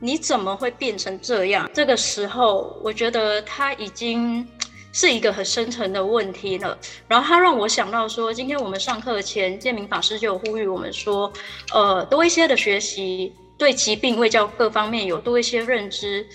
[0.00, 4.48] 你怎么会变成这样？”这个时候，我觉得他已经
[4.94, 6.78] 是一个很深层的问题了。
[7.06, 11.30] 然后他让我想到说，今天我们上课前，建明法师就有呼吁我们说，
[11.74, 13.34] 呃，多一些的学习。
[13.62, 16.26] 对疾病、卫教各方面有多一些认知，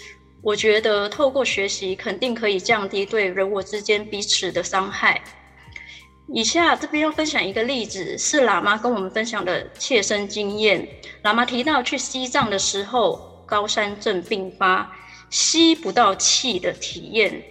[0.42, 5.22] 我觉得透过学习肯定可以降低对人我之间彼此的伤害。
[6.34, 10.88] 以下这边要分享一个例子，是喇嘛跟我们分享的切身经验。
[11.22, 14.90] 喇嘛提到去西藏的时候，高山症病发，
[15.30, 17.44] 吸不到气的体验，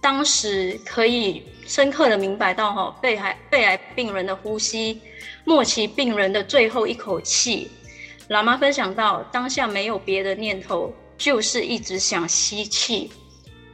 [0.00, 5.00] 当时可以深刻的明白到哈，肺癌肺癌病人的呼吸，
[5.44, 7.70] 末期病人的最后一口气。
[8.32, 13.12] 喇嘛分享到，当下没有别的念头，就是一直想吸气。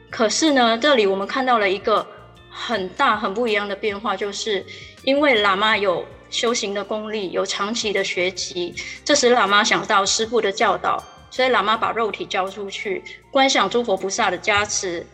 [0.09, 2.05] 可是呢，这里我们看到了一个
[2.49, 4.65] 很大很不一样的变化，就是
[5.03, 8.75] 因为喇嘛有修行的功力，有长期的学习。
[9.05, 15.07] 这时喇嘛想到师父的教导，所以喇嘛把肉体交出去，观想诸佛菩萨的加持。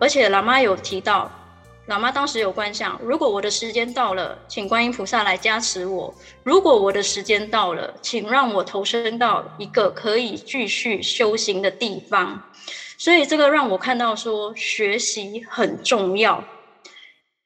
[0.00, 1.30] 而且喇嘛有提到。
[1.88, 6.14] 喇嘛当时有观想，如果我的时间到了，请观音菩萨来加持我；
[6.44, 12.40] 如果我的时间到了，请让我投身到一个可以继续修行的地方。
[12.96, 16.44] 所以这个让我看到说，学习很重要。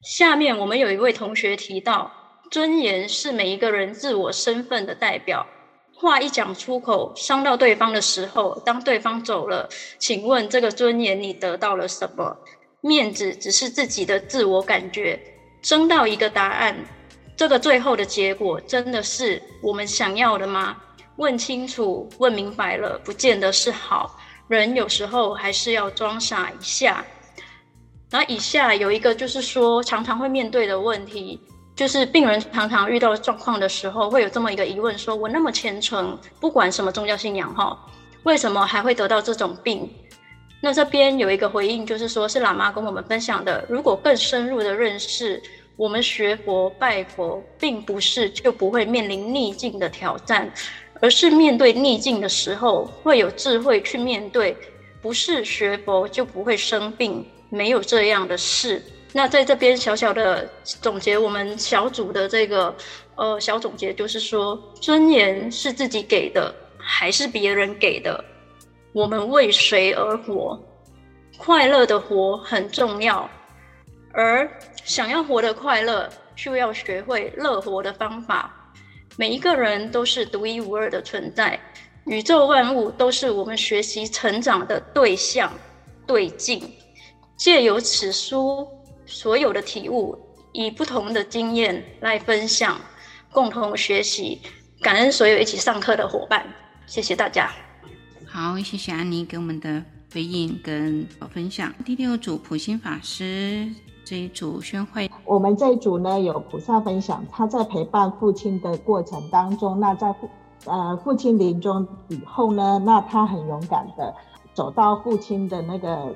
[0.03, 2.13] 下面我们有一位同学提到，
[2.51, 5.47] 尊严是每一个人自我身份的代表。
[5.95, 12.37] 话一讲出口，伤到对方的时候，当对方走了，请问这个尊严你得到了什么？
[12.87, 15.19] 面子只是自己的自我感觉，
[15.63, 16.77] 争到一个答案，
[17.35, 20.77] 这个最后的结果真的是我们想要的吗？
[21.17, 24.19] 问清楚、问明白了，不见得是好。
[24.49, 27.03] 人有时候还是要装傻一下。
[28.11, 31.41] 那以下有一个就是说，常常会面对的问题，
[31.75, 37.75] 就是病人常常遇到状况的时候，会有这么一个疑问：说我那么虔诚，不管什么宗教信仰，哈，
[38.25, 39.91] 为什么还会得到这种病？
[40.65, 43.63] 那这边有一个回应，就是说，是喇嘛跟我们分享的。
[43.69, 45.39] 如果更深入的认识，
[45.77, 50.51] 我们学佛拜佛，并不是就不会面临逆境的挑战，
[51.03, 54.57] 而是面对逆境的时候，会有智慧去面对。
[55.03, 58.83] 不是学佛就不会生病，没有这样的事。
[59.13, 62.75] 那在这边小小的总结，我们小组的这个
[63.17, 68.25] 呃小总结，就是说，尊严是自己给的，还是别人给的？
[68.95, 70.57] 我们为谁而活？
[71.37, 73.29] 快乐的活很重要，
[74.13, 74.49] 而
[74.85, 78.73] 想要活得快乐，就要学会乐活的方法。
[79.17, 81.59] 每一个人都是独一无二的存在，
[82.07, 85.53] 宇宙万物都是我们学习成长的对象、
[86.07, 86.73] 对境。
[87.37, 88.65] 借由此书
[89.07, 90.17] 所有的体悟，
[90.53, 92.81] 以不同的经验来分享，
[93.33, 94.41] 共同学习。
[94.81, 96.47] 感恩所有一起上课的伙伴，
[96.87, 97.51] 谢谢大家。
[98.37, 99.81] 好，谢谢安妮给我们的
[100.13, 101.73] 回应跟分享。
[101.85, 103.71] 第六组普心法师
[104.05, 110.29] 这一组宣慧，我们这一组呢有菩萨分享，他在陪伴父亲的过程当中，那在父
[110.65, 114.13] 呃父亲临终以后呢，那他很勇敢的
[114.53, 116.13] 走到父亲的那个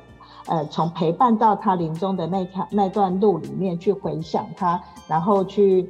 [0.47, 5.89] 呃从陪伴到他临终的那条那段路里面去回想他，然后去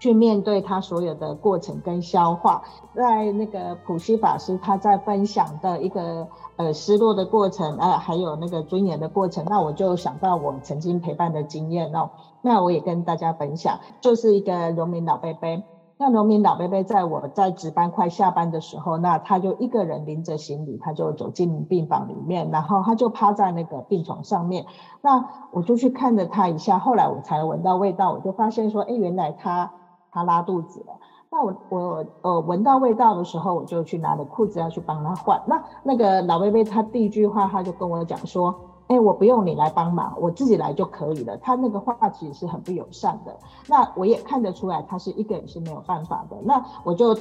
[0.00, 2.64] 去面对他所有的过程跟消化。
[2.92, 6.26] 在那个普西法师他在分享的一个
[6.56, 12.10] 呃失落的过程，呃还有那个尊严的过程，那我就想到我曾经陪伴的经验哦，
[12.42, 15.62] 那我也跟大家分享，就是一个农民老伯伯。
[16.02, 24.64] 那农民老伯伯在我在值班快下班的时候，那他就一个人拎着行李，他就走进病房里面，然后他就趴在那个病床上面。
[25.02, 29.72] 那我就去看了他一下，后来我才闻到味道，我就发现说，哎，原来他
[30.12, 30.94] 他拉肚子了。
[31.30, 35.40] 那我我呃闻到味道的时候，我就去拿了裤子要去帮他换。
[35.46, 38.54] 那那个老伯伯他第一句话他就跟我讲说。
[38.90, 41.36] 哎，我不用你来帮忙，我自己来就可以了。
[41.36, 43.32] 他那个话其实是很不友善的。
[43.68, 46.36] 那我也看得出来，他是一个人是没有办法的。
[46.42, 47.16] 那我就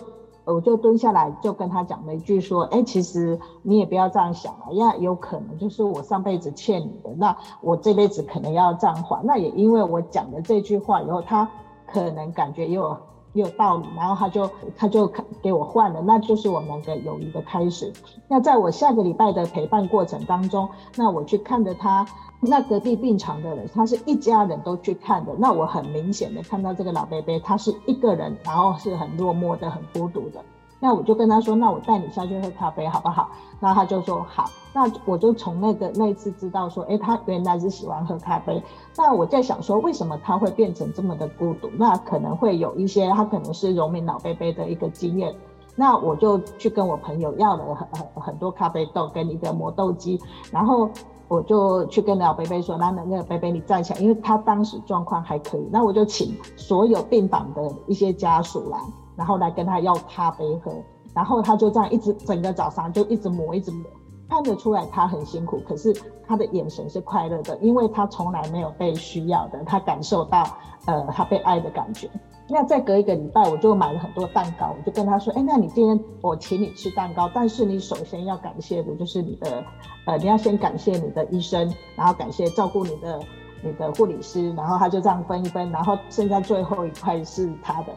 [0.45, 9.23] 我就蹲下来，就跟他讲了一句说：哎，其实你也不要这样想了，因为有可能就是我上辈子欠你的，那我这辈子可能要这样还。
[9.23, 11.47] 那也因为我讲了这句话以后，他
[11.91, 12.97] 可能感觉也有。
[13.33, 15.07] 也有道理，然后他就他就
[15.39, 17.93] 给我换了，那就是我们的友谊的开始。
[18.27, 22.03] 那在我下个礼拜的陪伴过程当中，那我去看着他，
[22.41, 25.35] 那隔壁病床的人，他是一家人都去看的。
[25.37, 30.43] 那我很明显的看到这个老伯伯，他是一个人，然后是很落寞的、很孤独的。
[30.79, 33.29] 那我就跟他说，那我带你下去喝咖啡好不好？
[33.59, 34.45] 那他就说好。
[34.71, 38.63] 那我就从那个那次知道说，哎，他原来是喜欢喝咖啡。
[38.95, 41.69] 那我在想说，为什么他会变成这么的孤独？
[41.77, 45.35] 那可能会有一些，他可能是荣民老伯伯的一个经验。
[45.75, 50.19] 那我就去跟我朋友要了很很很多咖啡豆跟一个磨豆机，
[50.51, 50.89] 然后
[51.27, 55.67] 我就去跟老贝贝说，那那个贝贝你站起来，因为他当时状况还可以。
[55.71, 58.79] 那我就请所有病房的一些家属来。
[59.19, 60.71] 然后来跟他要咖啡喝，
[61.13, 63.83] 然后他就这样一直整个早上就一直磨一直磨，
[64.29, 65.93] 看得出来他很辛苦，可是
[66.25, 70.47] 他的眼神是快乐的，因为他从来没有被需要的，他感受到
[70.85, 72.09] 呃他被爱的感觉。
[72.51, 79.63] 那再隔一个礼拜，我就买了很多蛋糕，我就跟他说，哎，那你今天我请你吃蛋糕，但是你首先要感谢的就是你的
[80.05, 83.19] 呃你要先感谢你的医生，然后感谢照顾你的
[83.61, 87.93] 你的护理师，然后他就这样分一分，然后剩下最后一块是他的。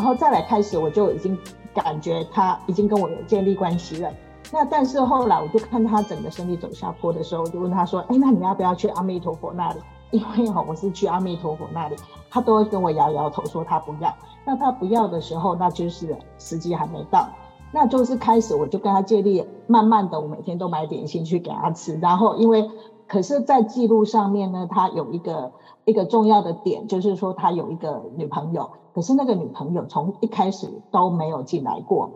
[0.00, 1.36] 然后再来开始，我就已经
[1.74, 4.10] 感觉他已经跟我有建立关系了。
[4.50, 9.80] 那但是后来，我就看他整个身体走下坡的时候，我就问他说：“哎，那你要不要去阿弥陀佛那里？
[10.10, 11.96] 因为哈，我是去阿弥陀佛那里，
[12.30, 14.10] 他都会跟我摇摇头说他不要。
[14.46, 17.28] 那他不要的时候，那就是时机还没到。
[17.70, 21.98] 那就是开始，我就跟他建立，慢慢的，我每天都买点心去给他吃。
[21.98, 22.70] 然后因为，
[23.06, 25.52] 可是，在记录上面呢，他有一个
[25.84, 32.10] 一个重要的点，就是说他有一个女朋友。”可是那个女朋友从一开始都没有进来过。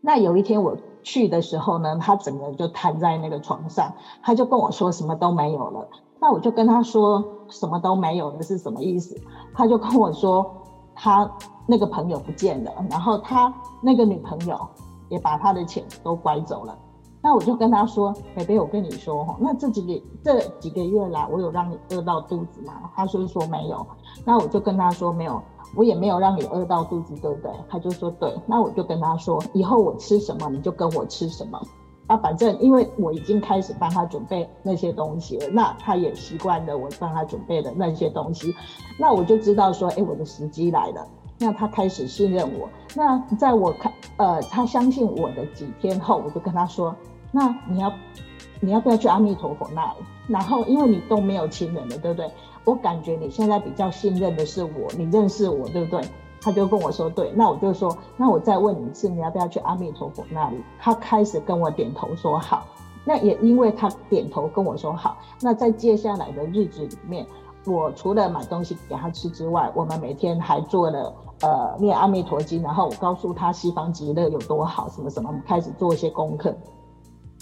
[0.00, 3.92] 那有一天我去的时候呢，她整个就瘫在那个床上，
[4.22, 5.88] 她就跟我说什么都没有了。
[6.20, 9.16] 那我就跟她说什么都没有了是什么意思？
[9.54, 10.46] 她就跟我说
[10.94, 11.28] 她
[11.66, 13.52] 那个朋友不见了，然后她
[13.82, 14.56] 那个女朋友
[15.08, 16.78] 也把她的钱都拐走了。
[17.26, 23.84] 那我就跟他说：“北北，我跟你说哈，那这几个这几个月来，我有让你饿到肚子吗？”她说说没有。
[24.24, 25.42] 那我就跟他说没有。
[25.74, 27.50] 我也没有让你饿到肚子，对不对？
[27.68, 31.60] 他就说对，那我就跟他说，以后我吃什么你就跟我吃什么。
[32.06, 38.54] 啊，反正因为我已经开始帮他准备那些东西了，那他也习惯了我帮他准备的那些东西，
[38.96, 41.04] 那我就知道说，哎，我的时机来了。
[41.38, 42.66] 那他开始信任我。
[42.94, 46.94] 那在我看，呃，他相信我的几天后，我就跟他说，
[47.36, 47.92] 那你要，
[48.60, 49.98] 你要不要去阿弥陀佛那里？
[50.26, 52.30] 然后因为你都没有亲人了，对不对？
[52.64, 56.00] 我感觉你现在比较信任的是我，你认识我，对不对？
[56.40, 60.56] 他就跟我说对，那我就说，那我再问你一次，你要不要去阿弥陀佛那里？
[60.78, 62.66] 他开始跟我点头说好。
[63.04, 67.26] 那也因为他点头跟我说好，那在接下来的日子里面，
[67.66, 76.56] 我除了买东西给他吃之外，我们每天还做了呃念阿弥陀经，然后我告诉他西方极乐有多好，什么什么，开始做一些功课。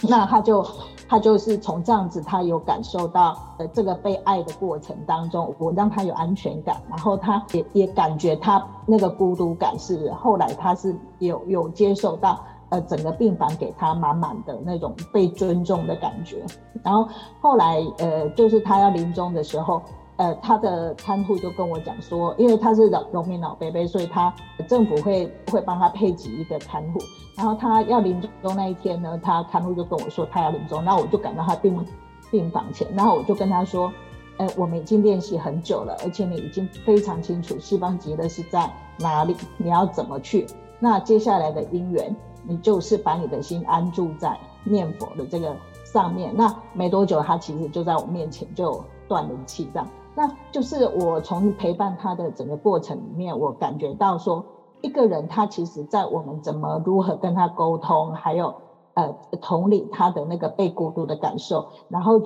[0.09, 0.67] 那他就
[1.09, 12.41] 他就是从这样子，他有感受到呃这个被爱的过程当中，我让他有安全感，然后他也也感觉他那个孤独感是后来他是有有接受到
[12.71, 16.45] 呃整个病房给他满满的那种被尊重的感觉，
[16.83, 17.09] 然后
[17.41, 19.83] 后来呃就是他要临终的时候。
[20.17, 24.33] 呃，他的看护就跟我讲说，因为他是老农民老伯伯，所以他
[24.69, 27.01] 政府会会帮他配给一个看护。
[27.37, 31.85] 然后他要临终那一天呢，他看护就跟我说他要临终，那我就赶到他病
[32.31, 33.93] 病房前，然后我就跟他说，
[34.37, 40.47] 呃，我们已经练习很久了，而且你已经非常清楚西方极乐是在哪里，你要怎么去。
[40.79, 46.33] 那接下来的因缘，你就是把你的心安住在念佛的这个上面。
[46.37, 49.89] 那没多久，他其实就在我面前就断了气，这样。
[50.15, 54.45] 那就是我从陪伴他的整个过程里面，我感觉到说，
[54.81, 58.55] 一个人他其实在我们怎么如何跟他沟通，还有
[58.95, 62.21] 呃同理他的那个被孤独的感受，然后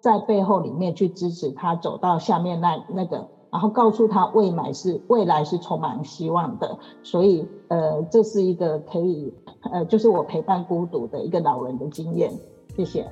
[0.00, 6.78] 在背后里面去支持他走到下面那那个，然后告诉他未来是未来是充满希望的。
[7.02, 9.32] 所以呃，这是一个可以
[9.72, 12.30] 呃，就是我陪伴孤独的一个老人的经验。
[12.76, 13.06] 谢谢。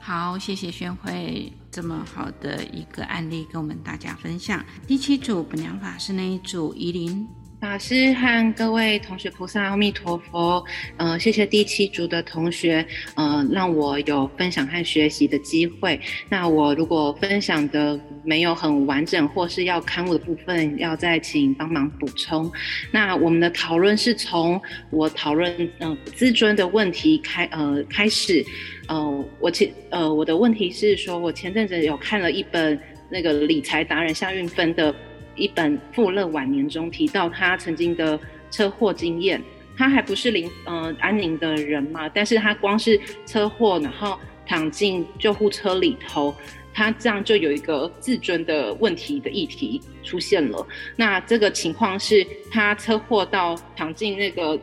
[0.00, 4.64] 好，谢谢宣慧这么好的一个案例跟我们大家分享。
[4.86, 7.26] 第七组本良法师那一组，怡琳
[7.64, 10.62] 法师和各位同学菩萨阿弥陀佛。
[10.98, 15.98] 呃，谢谢第七组的同学，呃，让我有分享和学习的机会。
[16.28, 22.52] 那我如果分享的没有很完整，或是要勘误的部分，要再请帮忙补充。
[22.90, 24.60] 那我们的讨论是从
[24.90, 28.44] 我讨论嗯、呃、自尊的问题开呃开始。
[28.88, 34.94] 呃，我前呃，我的问题是说，我前阵子有看了一本那个理财达人夏运芬的
[35.36, 38.18] 一本《富乐晚年》中提到他曾经的
[38.50, 39.42] 车祸经验。
[39.76, 46.32] 他还不是临呃安宁的人嘛，但是他光是车祸，然后躺进救护车里头，
[46.72, 50.64] 他这样就有一个自尊的问题的议题出现了。
[50.94, 54.58] 那这个情况是他车祸到躺进那个。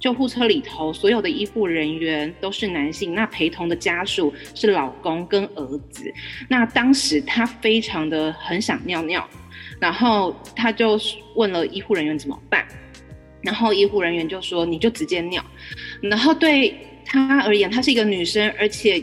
[0.00, 6.12] 救护车里头所有的医护人员都是男性，那陪同的家属是老公跟儿子。
[6.48, 9.28] 那当时他非常的很想尿尿，
[9.82, 10.96] 然后他就
[11.34, 12.64] 问了医护人员怎么办，
[13.42, 15.44] 然后医护人员就说，你就直接尿。
[16.00, 16.72] 然后对
[17.04, 19.02] 他而言，她是一个女生，而且。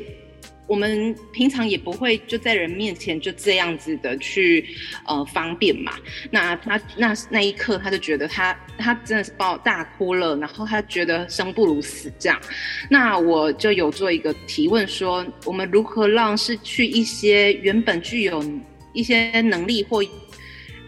[0.69, 4.63] 我们平常也不会就在人面前就这样子的去
[5.07, 5.93] 呃方便嘛。
[6.29, 12.39] 那他那那一刻他就觉得他他真的是爆大哭了，然后他觉得生不如死这样。
[12.87, 18.39] 那我就有做一个提问说，我们如何让失去一些原本具有
[18.93, 20.03] 一些能力或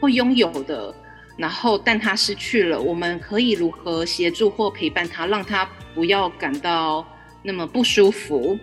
[0.02, 0.94] 会拥有的，
[1.38, 5.64] 然后但他失去了，我们可以如何协助或陪伴他，让他
[5.96, 7.08] 不要感到
[7.44, 8.60] 那么不舒服？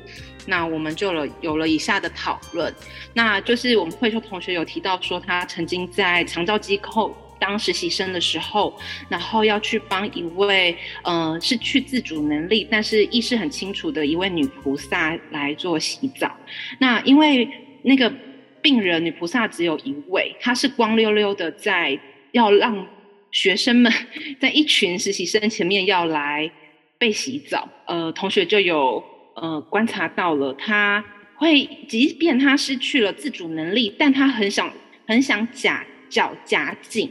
[0.47, 2.74] 那我们就了有了以下的讨论，
[3.14, 8.74] 那就是我们慧秋同学有提到说，他曾经在长照机构当实习生的时候，
[9.11, 16.34] 然后要去帮一位呃失去自主能力，但是意识很清楚的一位女菩萨来做洗澡。
[16.78, 17.47] 那因为
[17.82, 18.11] 那个
[18.62, 21.98] 病人女菩萨只有一位，她是光溜溜的在
[22.32, 22.86] 要让
[23.30, 23.92] 学生们
[24.40, 26.50] 在一群实习生前面要来
[26.98, 29.02] 被洗澡，呃，同学就有。
[29.40, 31.04] 呃，观察到了，他
[31.36, 34.68] 会，即便他失去了自主能力，但他很想
[35.06, 37.09] 很想夹脚夹紧，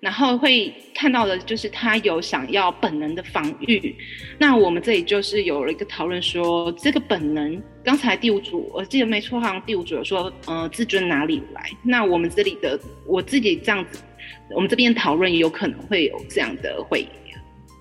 [0.00, 3.96] 然后会看到的就是他有想要本能的防御。
[4.38, 11.70] 那我们这里就是有了一个讨论，说这个本能，刚才第五组我记得没错，好像第五组有说，呃，自尊哪里来？
[11.82, 14.00] 那我们这里的我自己这样子，
[14.54, 17.06] 我们这边讨论也有可能会有这样的回。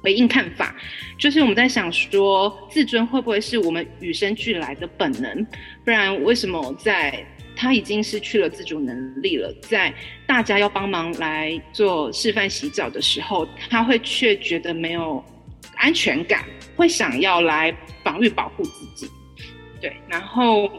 [0.04, 0.76] 回应看法，
[1.16, 5.46] 就是我们在想说，自尊会不会是我们与生俱来的本能？
[5.86, 7.24] 不然为什么在
[7.56, 9.94] 他已经失去了自主能力了，在
[10.26, 15.24] 大家要帮忙来做示范洗澡的时候，他会却觉得没有
[15.76, 16.46] 安全感，
[16.76, 17.72] 会想要来
[18.04, 19.08] 防御保护自己？
[19.82, 20.72] 对，然后。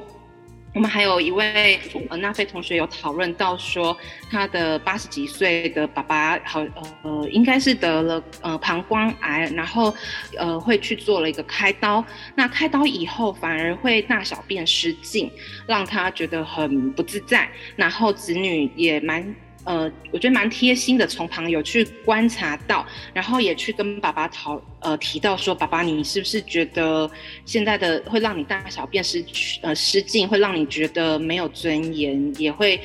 [0.74, 1.78] 我们还有一位
[2.08, 3.94] 呃，娜菲同学有讨论到说，
[4.30, 6.70] 他的八十几岁的爸爸好呃
[7.02, 9.94] 呃，应该是得了呃膀胱癌，然后
[10.38, 12.02] 呃会去做了一个开刀。
[12.34, 15.30] 那开刀以后反而会大小便失禁，
[15.66, 17.46] 让他觉得很不自在。
[17.76, 19.22] 然后子女也蛮。
[19.64, 22.84] 呃，我觉得蛮贴心的，从旁有去观察到，
[23.14, 27.08] 然后也去跟爸爸讨呃提到说，爸爸你是不是觉得
[27.44, 29.24] 现在的会让你大小便失
[29.62, 32.80] 呃失禁，会让你觉得没有尊严，也会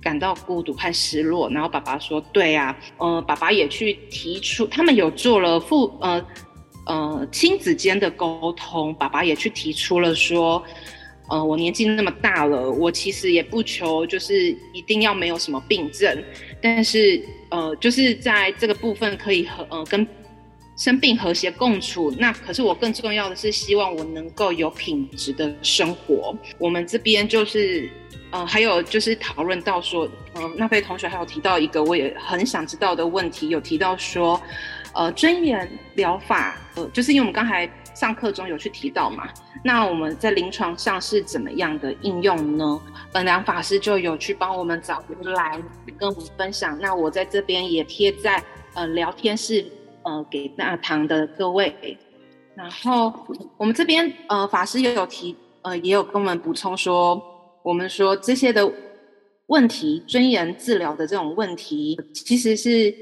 [0.00, 1.50] 感到孤独和失落。
[1.50, 6.24] 然后爸爸说，对啊，呃，爸爸也去提出，他们有做了父呃
[6.86, 10.64] 呃亲子间的沟通，爸爸也去提出了说。
[11.34, 16.22] 呃，我年纪那么大了，我其实也不求就是一定要没有什么病症，
[16.62, 20.06] 但是呃，就是在这个部分可以和呃跟
[20.76, 22.08] 生病和谐共处。
[22.20, 26.32] 那可是我更重要的是希望我能够有品质的生活。
[26.56, 27.90] 我们这边就是
[28.30, 34.40] 呃，还有就是讨论到说，呃，那位同学还有提到一个我也很想知道的问题，有提到说，
[34.94, 39.28] 呃，尊严疗法，呃，就是因为我们刚才上课中有去提到嘛。
[39.66, 42.78] 那我们在临床上是怎么样的应用呢？
[43.10, 45.58] 本良法师就有去帮我们找回来
[45.98, 46.78] 跟我们分享。
[46.78, 48.44] 那我在这边也贴在
[48.74, 49.64] 呃聊天室
[50.02, 51.96] 呃给大堂的各位。
[52.54, 53.10] 然后
[53.56, 57.20] 我们这边呃法师也有提呃也有跟我们补充说，
[57.62, 58.70] 我们说这些的
[59.46, 62.94] 问题，尊严治疗的这种问题，其实是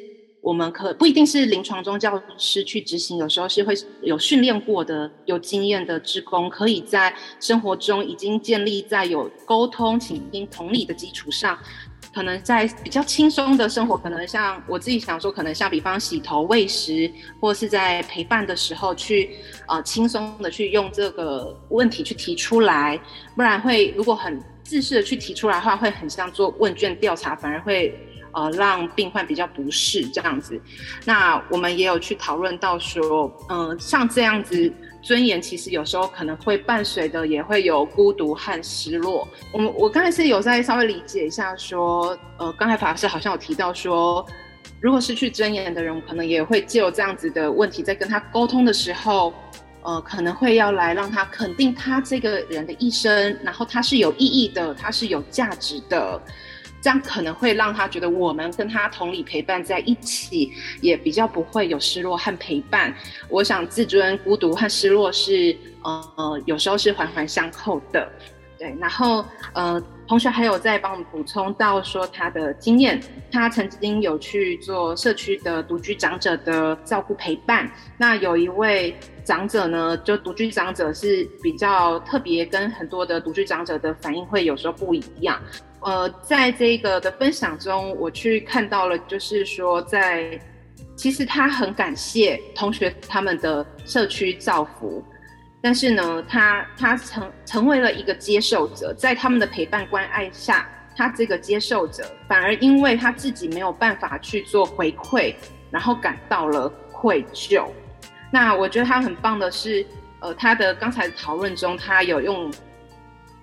[0.43, 3.73] 我们可不一定是临床中教师去执行，有时候是会
[4.03, 11.57] 有训练过的、有经验的职工，可以在生活中已经建立在有沟通、倾听、同理的基础上。
[12.13, 23.01] 可能在比较轻松的生活，可能像我自己想说，可能像比方洗头、喂食，或是在陪伴的时候去，呃，轻松的去用这个问题去提出来，
[23.35, 27.99] 不然会如果很自私的去提出来的话，会很像做问卷调查，反而会
[28.33, 30.61] 呃让病患比较不适这样子。
[31.05, 34.73] 那我们也有去讨论到说，嗯、像这样子。
[35.05, 39.27] 尊严其实有时候可能会伴随的也会有孤独和失落。
[39.53, 44.25] 我们我刚才是有在稍微理解一下，说，呃，刚才法师好像有提到说，
[44.81, 49.35] 如果失去尊严的人，可能也会借由这样子的问题，在跟他沟通的时候，
[49.83, 56.23] 呃，可能会要来让他肯定他这个人的一生，然后他是有意义的，他是有价值的。
[56.83, 62.93] 这样可能会让他觉得我们跟他同理陪伴在一起，也比较不会有失落和陪伴。
[63.29, 68.11] 我想自尊、孤独和失落是呃有时候是环环相扣的，
[68.59, 68.77] 对。
[68.81, 77.71] 然后呃同学还有在帮我们补充到说他的经验，他曾经有去做社区的独居长者的照顾陪伴。
[77.97, 85.41] 那有一位长者呢，就独居长者是比较特别，跟很多的独居长者的反应会有时候不一样。
[85.85, 90.41] 呃，在这个的分享中，我去看到了，就是说在，
[90.97, 95.03] 其实他很感谢同学他们的社区造福，
[95.61, 105.35] 但是呢，他他成成为了一个接受者，在他们的陪伴关爱下，他这个接受者反而因为他自己没有办法去做回馈，
[105.71, 107.67] 然后感到了愧疚。
[108.31, 109.85] 那我觉得他很棒的是，
[110.21, 112.53] 呃，他的刚才讨论中，他有用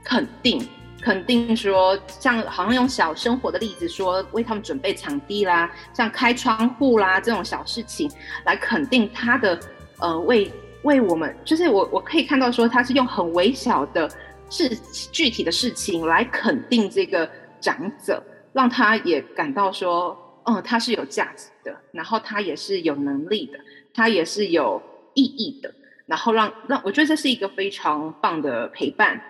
[0.05, 0.65] 肯定。
[1.01, 8.11] 肯定说，像好像用小生活的例子说，为他们准备场地啦，像开窗户啦这种小事情，
[8.43, 9.59] 来肯定他的
[9.99, 10.51] 呃为
[10.83, 14.09] 为我们，就是我我可以看到说，他是用很微小的
[14.49, 14.69] 事
[15.11, 17.29] 具体的事情来肯定这个
[17.61, 18.21] 长者，
[18.51, 23.59] 让他也感到说，嗯，他是有价值的，然后他也是有能力的，
[23.93, 24.81] 他也是有
[25.13, 25.73] 意义的，
[26.05, 29.21] 然后让让我觉得这是一个非常棒的陪伴，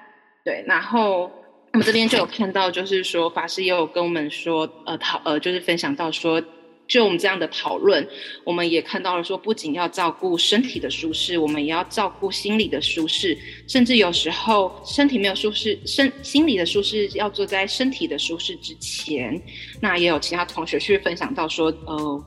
[0.44, 1.32] 对，然后。
[1.74, 6.42] 我们这边就有看到，就是说法师也有跟我们说，呃，讨呃，就是分享到说，
[6.88, 8.06] 就我们这样的讨论，
[8.44, 19.40] 我们也看到了说，不仅要照顾身体的舒适，我们也要照顾心理的舒适，甚至有时候身体没有舒适，身心理的舒适要做在身体的舒适之前。
[19.80, 22.26] 那也有其他同学去分享到说，呃，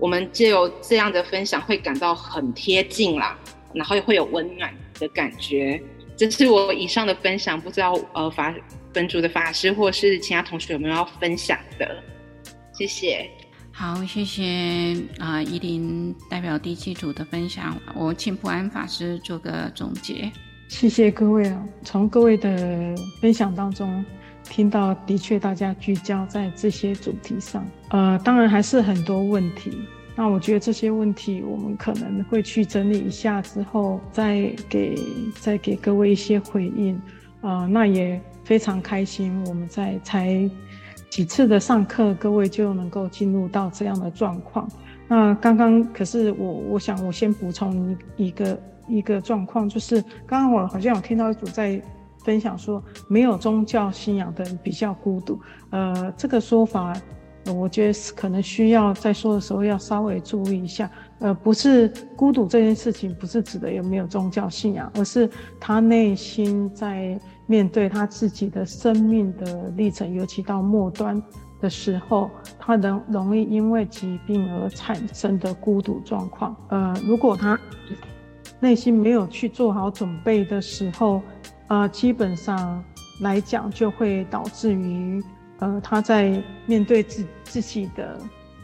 [0.00, 3.38] 我们就有这样的分享会感到很贴近啦，
[3.72, 5.80] 然后也会有温暖的感觉。
[6.16, 8.54] 这是我以上的分享，不知道呃法
[8.92, 12.02] 本组的法师或是其他同学有没有要分享的？
[12.72, 13.28] 谢谢。
[13.70, 20.32] 好，谢谢啊，宜林代表第七组的分享，我请普安法师做个总结。
[20.68, 24.02] 谢谢各位啊，从各位的分享当中
[24.44, 29.70] 听到，的确大家聚焦在这些主题上，呃，当然还是很多问题。
[30.18, 34.98] 那我觉得这些问题，我们可能会去整理一下之后，再给
[35.38, 36.94] 再给各位一些回应。
[37.42, 40.50] 啊、呃，那也非常开心，我们在才
[41.10, 44.66] 几次的上课，各位就能够进入到这样的状况。
[45.06, 51.80] 那刚刚可是我，我想我先补充一一个一个状况，就是刚刚我好像有听到一组在
[52.24, 55.38] 分享说，没有宗教信仰的人比较孤独。
[55.70, 56.96] 呃，这个说法。
[57.52, 60.90] 我觉得可能需要在说的时候要稍微注意一下，
[61.20, 65.28] 呃，不是孤独这件事情，不是指的有没有宗教信仰，而是
[65.60, 71.22] 他内心在面对他自己的生命的历程，尤其到末端
[71.60, 76.56] 的时候，他能容易因为疾病而产生的孤独状况。
[76.68, 77.58] 呃，如果他
[78.58, 81.22] 内心没有去做好准备的时候，
[81.68, 82.82] 呃，基本上
[83.20, 85.22] 来讲就会导致于。
[85.58, 88.18] 呃，他在面对自自己的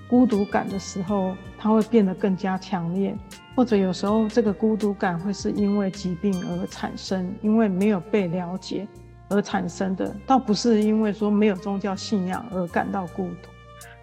[0.08, 3.16] 孤独感的时候，他会变得更加强烈，
[3.56, 8.86] 或者有时候这个孤独感会是因为疾病而产生，因为没有被了解
[9.30, 13.48] 而产生的，倒不是因为说没有宗教信仰而感到孤独。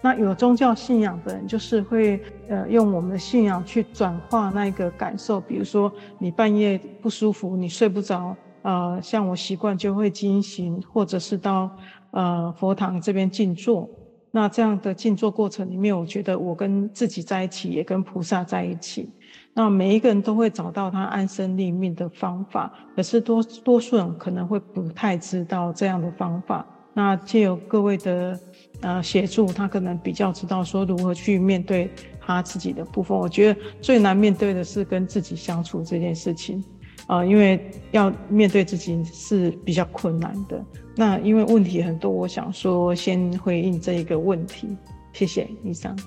[0.02, 11.70] 那有宗教信仰的人，就是会呃用我们的信仰去转化那个感受，比如说你半夜不舒服，你睡不着，呃，像我习惯就会惊醒，或者是到。
[12.12, 13.88] 呃，佛堂这边静坐，
[14.30, 19.08] 那这样的静坐过程里面，我觉得我跟自己在一起，也跟菩萨在一起。
[19.52, 26.64] 那每一个人都会找到他安身立命的方法，可是多多数人可能会不太知道这样的方法。
[26.92, 28.38] 那借由各位的
[28.80, 31.90] 呃协助，他可能比较知道说如何去面对
[32.20, 33.16] 他自己的部分。
[33.16, 36.62] 我觉得最难面对的是跟自己相处这件事情，
[37.10, 40.64] 呃，因为要面对自己是比较困难的。
[40.94, 44.76] 那因为问题很多，我想说先回应这一个问题。
[45.12, 45.98] 谢谢，医生。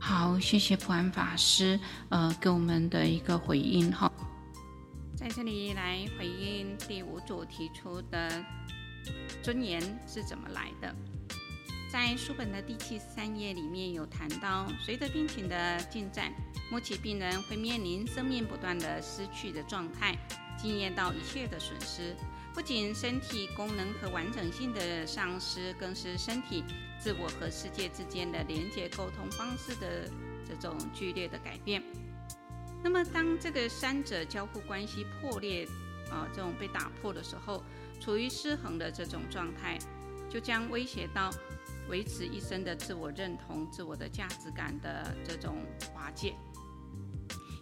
[0.00, 1.78] 好，谢谢普安法师，
[2.08, 4.10] 呃，给我们的一个回应哈。
[5.14, 8.28] 在这里来回应第五组提出的
[9.44, 10.92] 尊严是怎么来的。
[11.92, 16.32] 在书本的第七十三页里面有谈到，随着病情的进展，
[16.70, 20.16] 末期病人会面临生命不断的失去的状态，
[20.56, 22.16] 经验到一切的损失。
[22.54, 26.64] 不仅身体功能和完整性的丧失，更是身体、
[26.98, 30.08] 自我和世界之间的连接、沟通方式的
[30.48, 31.82] 这种剧烈的改变。
[32.82, 35.66] 那么，当这个三者交互关系破裂，
[36.10, 37.62] 啊，这种被打破的时候，
[38.00, 39.78] 处于失衡的这种状态，
[40.30, 41.30] 就将威胁到
[41.92, 45.58] 维持一生的自我认同、自我的价值感的这种
[45.94, 46.34] 瓦解。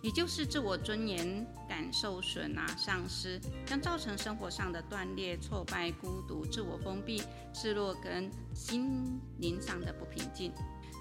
[0.02, 7.22] 也就是自我尊严感受损啊，丧失，将造成生活上的断裂、挫败、孤独、自我封闭、
[7.52, 10.52] 失落跟心灵上的不平静。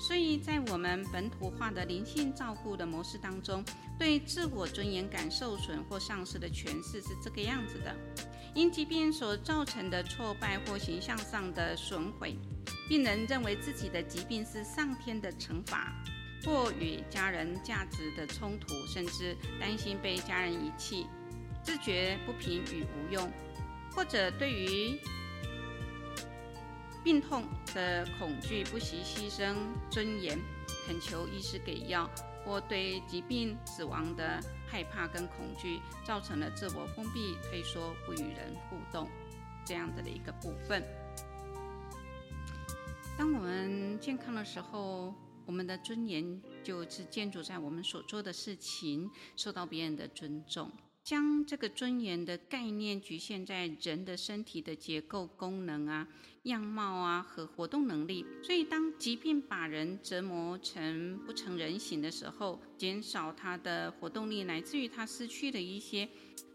[0.02, 3.64] 所以在我们本土化的灵性照顾的模式当中，
[3.98, 7.96] 对自我尊严感受损或丧失的诠释是这个样子的：
[8.54, 12.36] 因疾病所造成的挫败或形象上的损毁，
[12.90, 15.94] 病人认为自己的疾病是上天的惩罚。
[16.46, 21.06] 或与家人价值的冲突，甚至担心被家人遗弃，
[21.62, 23.30] 自觉不平与无用，
[23.92, 24.98] 或者对于
[27.04, 29.54] 病痛的恐惧，不惜牺牲
[29.92, 30.40] 尊严，
[30.88, 32.10] 恳求医师给药，
[32.46, 39.10] 或对疾病死亡的害怕跟恐惧，造成了自我封闭、退缩、不与人互动
[39.66, 40.82] 这样的一个部分。
[43.20, 45.14] 当我们健康的时候，
[45.46, 50.72] 我们的尊严就是建筑在我们所做的事情受到别人的尊重。
[51.04, 56.08] 将这个尊严的概念局限在人的身体的结构、功能啊、
[56.44, 58.26] 样貌啊和活动能力。
[58.42, 66.08] 所以，当疾病把人折磨成不成人形的时候，减少他的活动力，乃至于他失去了一些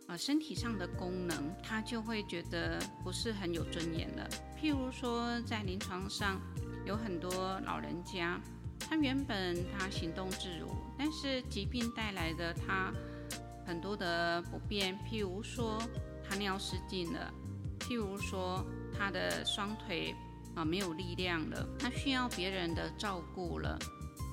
[0.06, 4.28] 呃身体上的功能，他就会觉得不是很有尊严了。
[4.60, 6.40] 譬如说，在临床上
[6.84, 8.40] 有很多老人家。
[8.86, 12.92] 他原本他行动自如，但是疾病带来的他
[13.64, 15.80] 很多的不便，譬如说
[16.28, 17.32] 他尿失禁了，
[17.78, 20.14] 譬如说他的双腿
[20.54, 23.78] 啊没有力量了，他需要别人的照顾了。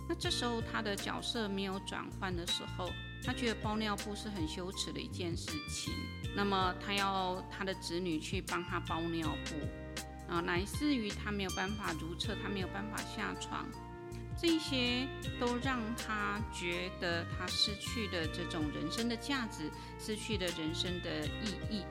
[0.10, 2.90] 那这时候他的角色没有转换的时候，
[3.24, 5.94] 他觉得包尿布是很羞耻的一件事情。
[6.36, 13.68] 那么他要他的子女去帮他包尿布啊，乃至于他没有办法如厕，他没有办法下床。
[14.40, 15.06] 这些
[15.40, 19.70] 都让他觉得他失去了这种人生的价值，
[20.00, 21.84] 失去了人生的意义。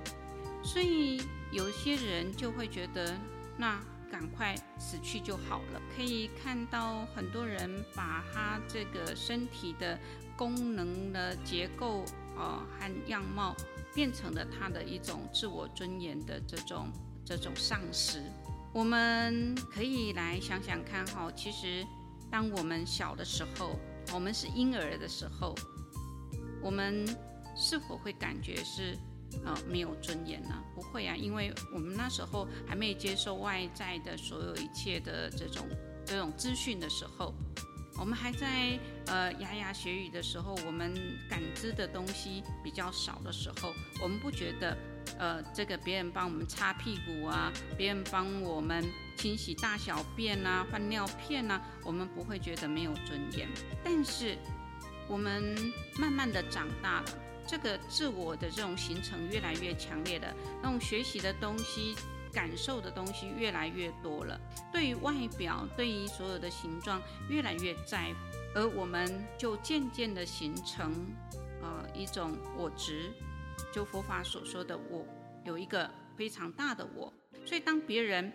[0.65, 1.23] 所以
[1.53, 3.17] 有些人就会觉得，
[3.57, 3.79] 那
[4.11, 5.81] 赶快死去就好了。
[5.95, 9.99] 可以看到很多人把他这个身体的
[10.41, 12.03] 功能的结构
[12.35, 13.55] 啊和样貌，
[13.95, 16.91] 变成了他的一种自我尊严的这种
[17.27, 18.23] 这种丧失。
[18.73, 21.85] 我们可以来想想看哈，其实。
[22.33, 23.77] 当我们小的时候，
[24.15, 25.53] 我们是婴儿的时候，
[26.63, 27.05] 我们
[27.57, 28.97] 是否会感觉是
[29.45, 30.55] 呃没有尊严呢？
[30.73, 35.67] 不会啊，因为我们那时候还没有接受外在的所有一切的这种
[36.07, 37.35] 这种资讯的时候，
[38.01, 40.95] 我们还在呃牙牙学语的时候，我们
[41.29, 44.77] 感知的东西比较少的时候，我们不觉得。
[45.19, 48.83] 呃，这个别人帮我们擦屁股啊，别人帮我们
[49.17, 53.49] 清洗大小便啊，换尿片啊，我们不会觉得没有尊严。
[53.83, 54.39] 但是
[55.09, 55.55] 我们
[55.99, 57.07] 慢慢的长大了，
[57.47, 61.95] 这个自我的这种形成越来越强烈的，那种学习的东西、
[62.33, 64.41] 感受的东西越来越多了，
[64.73, 68.19] 对于外表、对于所有的形状越来越在乎，
[68.55, 70.93] 而我们就渐渐的形成
[71.63, 73.11] 呃一种我执。
[73.73, 75.07] 就佛法所说的我，
[75.45, 77.13] 有一个非常大的我，
[77.45, 78.33] 所以当别人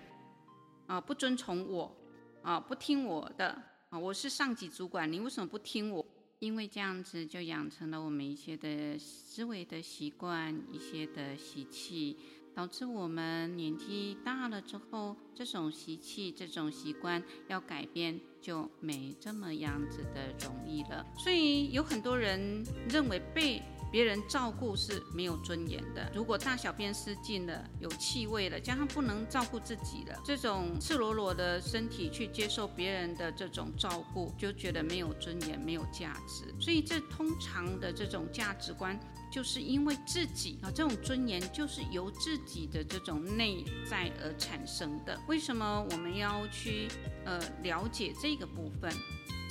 [0.86, 1.94] 啊不遵从我
[2.42, 6.06] 啊不听我的啊，我是上级主管，你为什么不听我？
[6.40, 12.18] 因为这样子就养成了我们一些的思维的习惯，一些的习气，
[12.56, 21.06] 导致我们年纪大了之后，这种习气、这种习惯要改变就没这么样子的容易了。
[21.18, 26.12] 所以有很多人认为被别人照顾是没有尊严的。
[26.14, 36.54] 如果大小便失禁了，有气味了，加上不能照顾自己了，这种赤裸裸的身体去接受别人的这种照顾，就觉得没有尊严、没有价值。
[36.60, 39.00] 所以这通常的这种价值观，
[39.36, 45.20] 就是因为自己啊，这种尊严就是由自己的这种内在而产生的。
[45.28, 46.88] 为什么我们要去
[47.26, 48.90] 呃了解这个部分？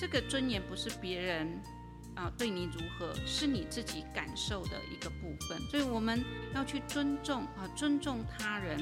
[0.01, 1.63] 这个尊严不是别人。
[2.15, 6.25] 啊，对你如何是你自己感受的一个部分，所以我们
[6.55, 8.79] 要去尊重啊，尊重他人，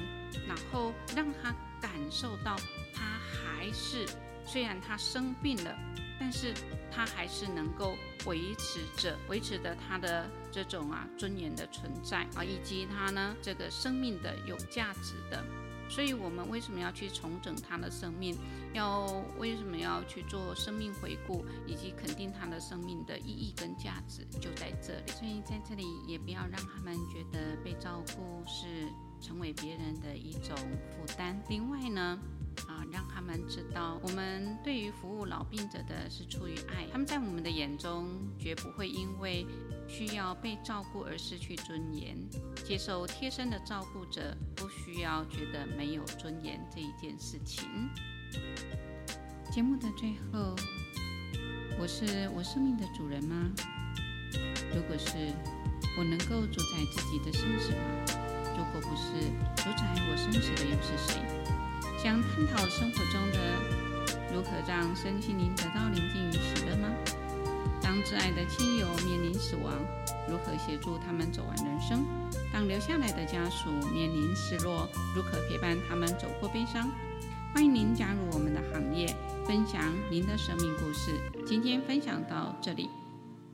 [0.47, 1.51] 然后让他
[1.81, 2.55] 感受到
[2.95, 4.07] 他还是
[4.45, 5.75] 虽然他生病了，
[6.23, 6.55] 但是
[6.89, 7.97] 他还是能够
[8.27, 15.45] 维持着维持着他的这种啊尊严的存在啊，以及他呢这个生命的有价值的。
[15.89, 18.39] 所以，我们为什么要去重整他的生命？
[18.73, 19.05] 要
[19.37, 25.13] 为什么要去做生命回顾，以及肯定他的生命的意义跟价值，就在这里。
[25.13, 28.87] 所以，在这里也不要让他们觉得被照顾是
[29.21, 31.43] 成为别人的一种负担。
[31.49, 32.19] 另外呢，
[32.69, 39.47] 啊，让他们知道，我们对于服务老病者的是出于爱，他们在我们的眼中绝不会因为
[39.89, 42.17] 需要被照顾而失去尊严。
[42.65, 47.67] 接受贴身的照顾者不需要觉得没有尊严这一件事情。
[49.51, 50.55] 节目的最后，
[51.79, 53.51] 我是我生命的主人吗？
[54.75, 55.11] 如果是，
[55.99, 57.79] 我能够主宰自己的生死吗？
[58.57, 61.21] 如果不是，主宰我生死的又是谁？
[62.03, 63.39] 将探讨生活中的
[64.35, 66.89] 如何让身心灵得到宁静与喜乐吗？
[67.81, 69.73] 当挚爱的亲友面临死亡，
[70.29, 72.05] 如何协助他们走完人生？
[72.53, 76.91] 当留下来的家属面临失落，如何陪伴他们走过悲伤？
[77.55, 79.07] 欢迎您加入我们的行列，
[79.47, 79.81] 分享
[80.11, 81.13] 您的生命故事。
[81.47, 82.89] 今天分享到这里，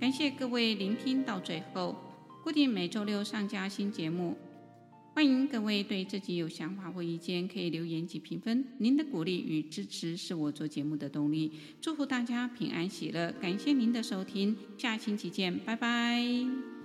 [0.01, 1.95] 感谢各位聆听到最后。
[2.43, 4.39] 固定每周六上架新节目。
[5.19, 8.65] 欢迎各位对自己有想法或意见，可以留言及评分。
[8.79, 11.51] 您的鼓励与支持是我做节目的动力。
[11.81, 16.78] 祝福大家平安喜乐，感谢您的收听，下星期见，拜拜。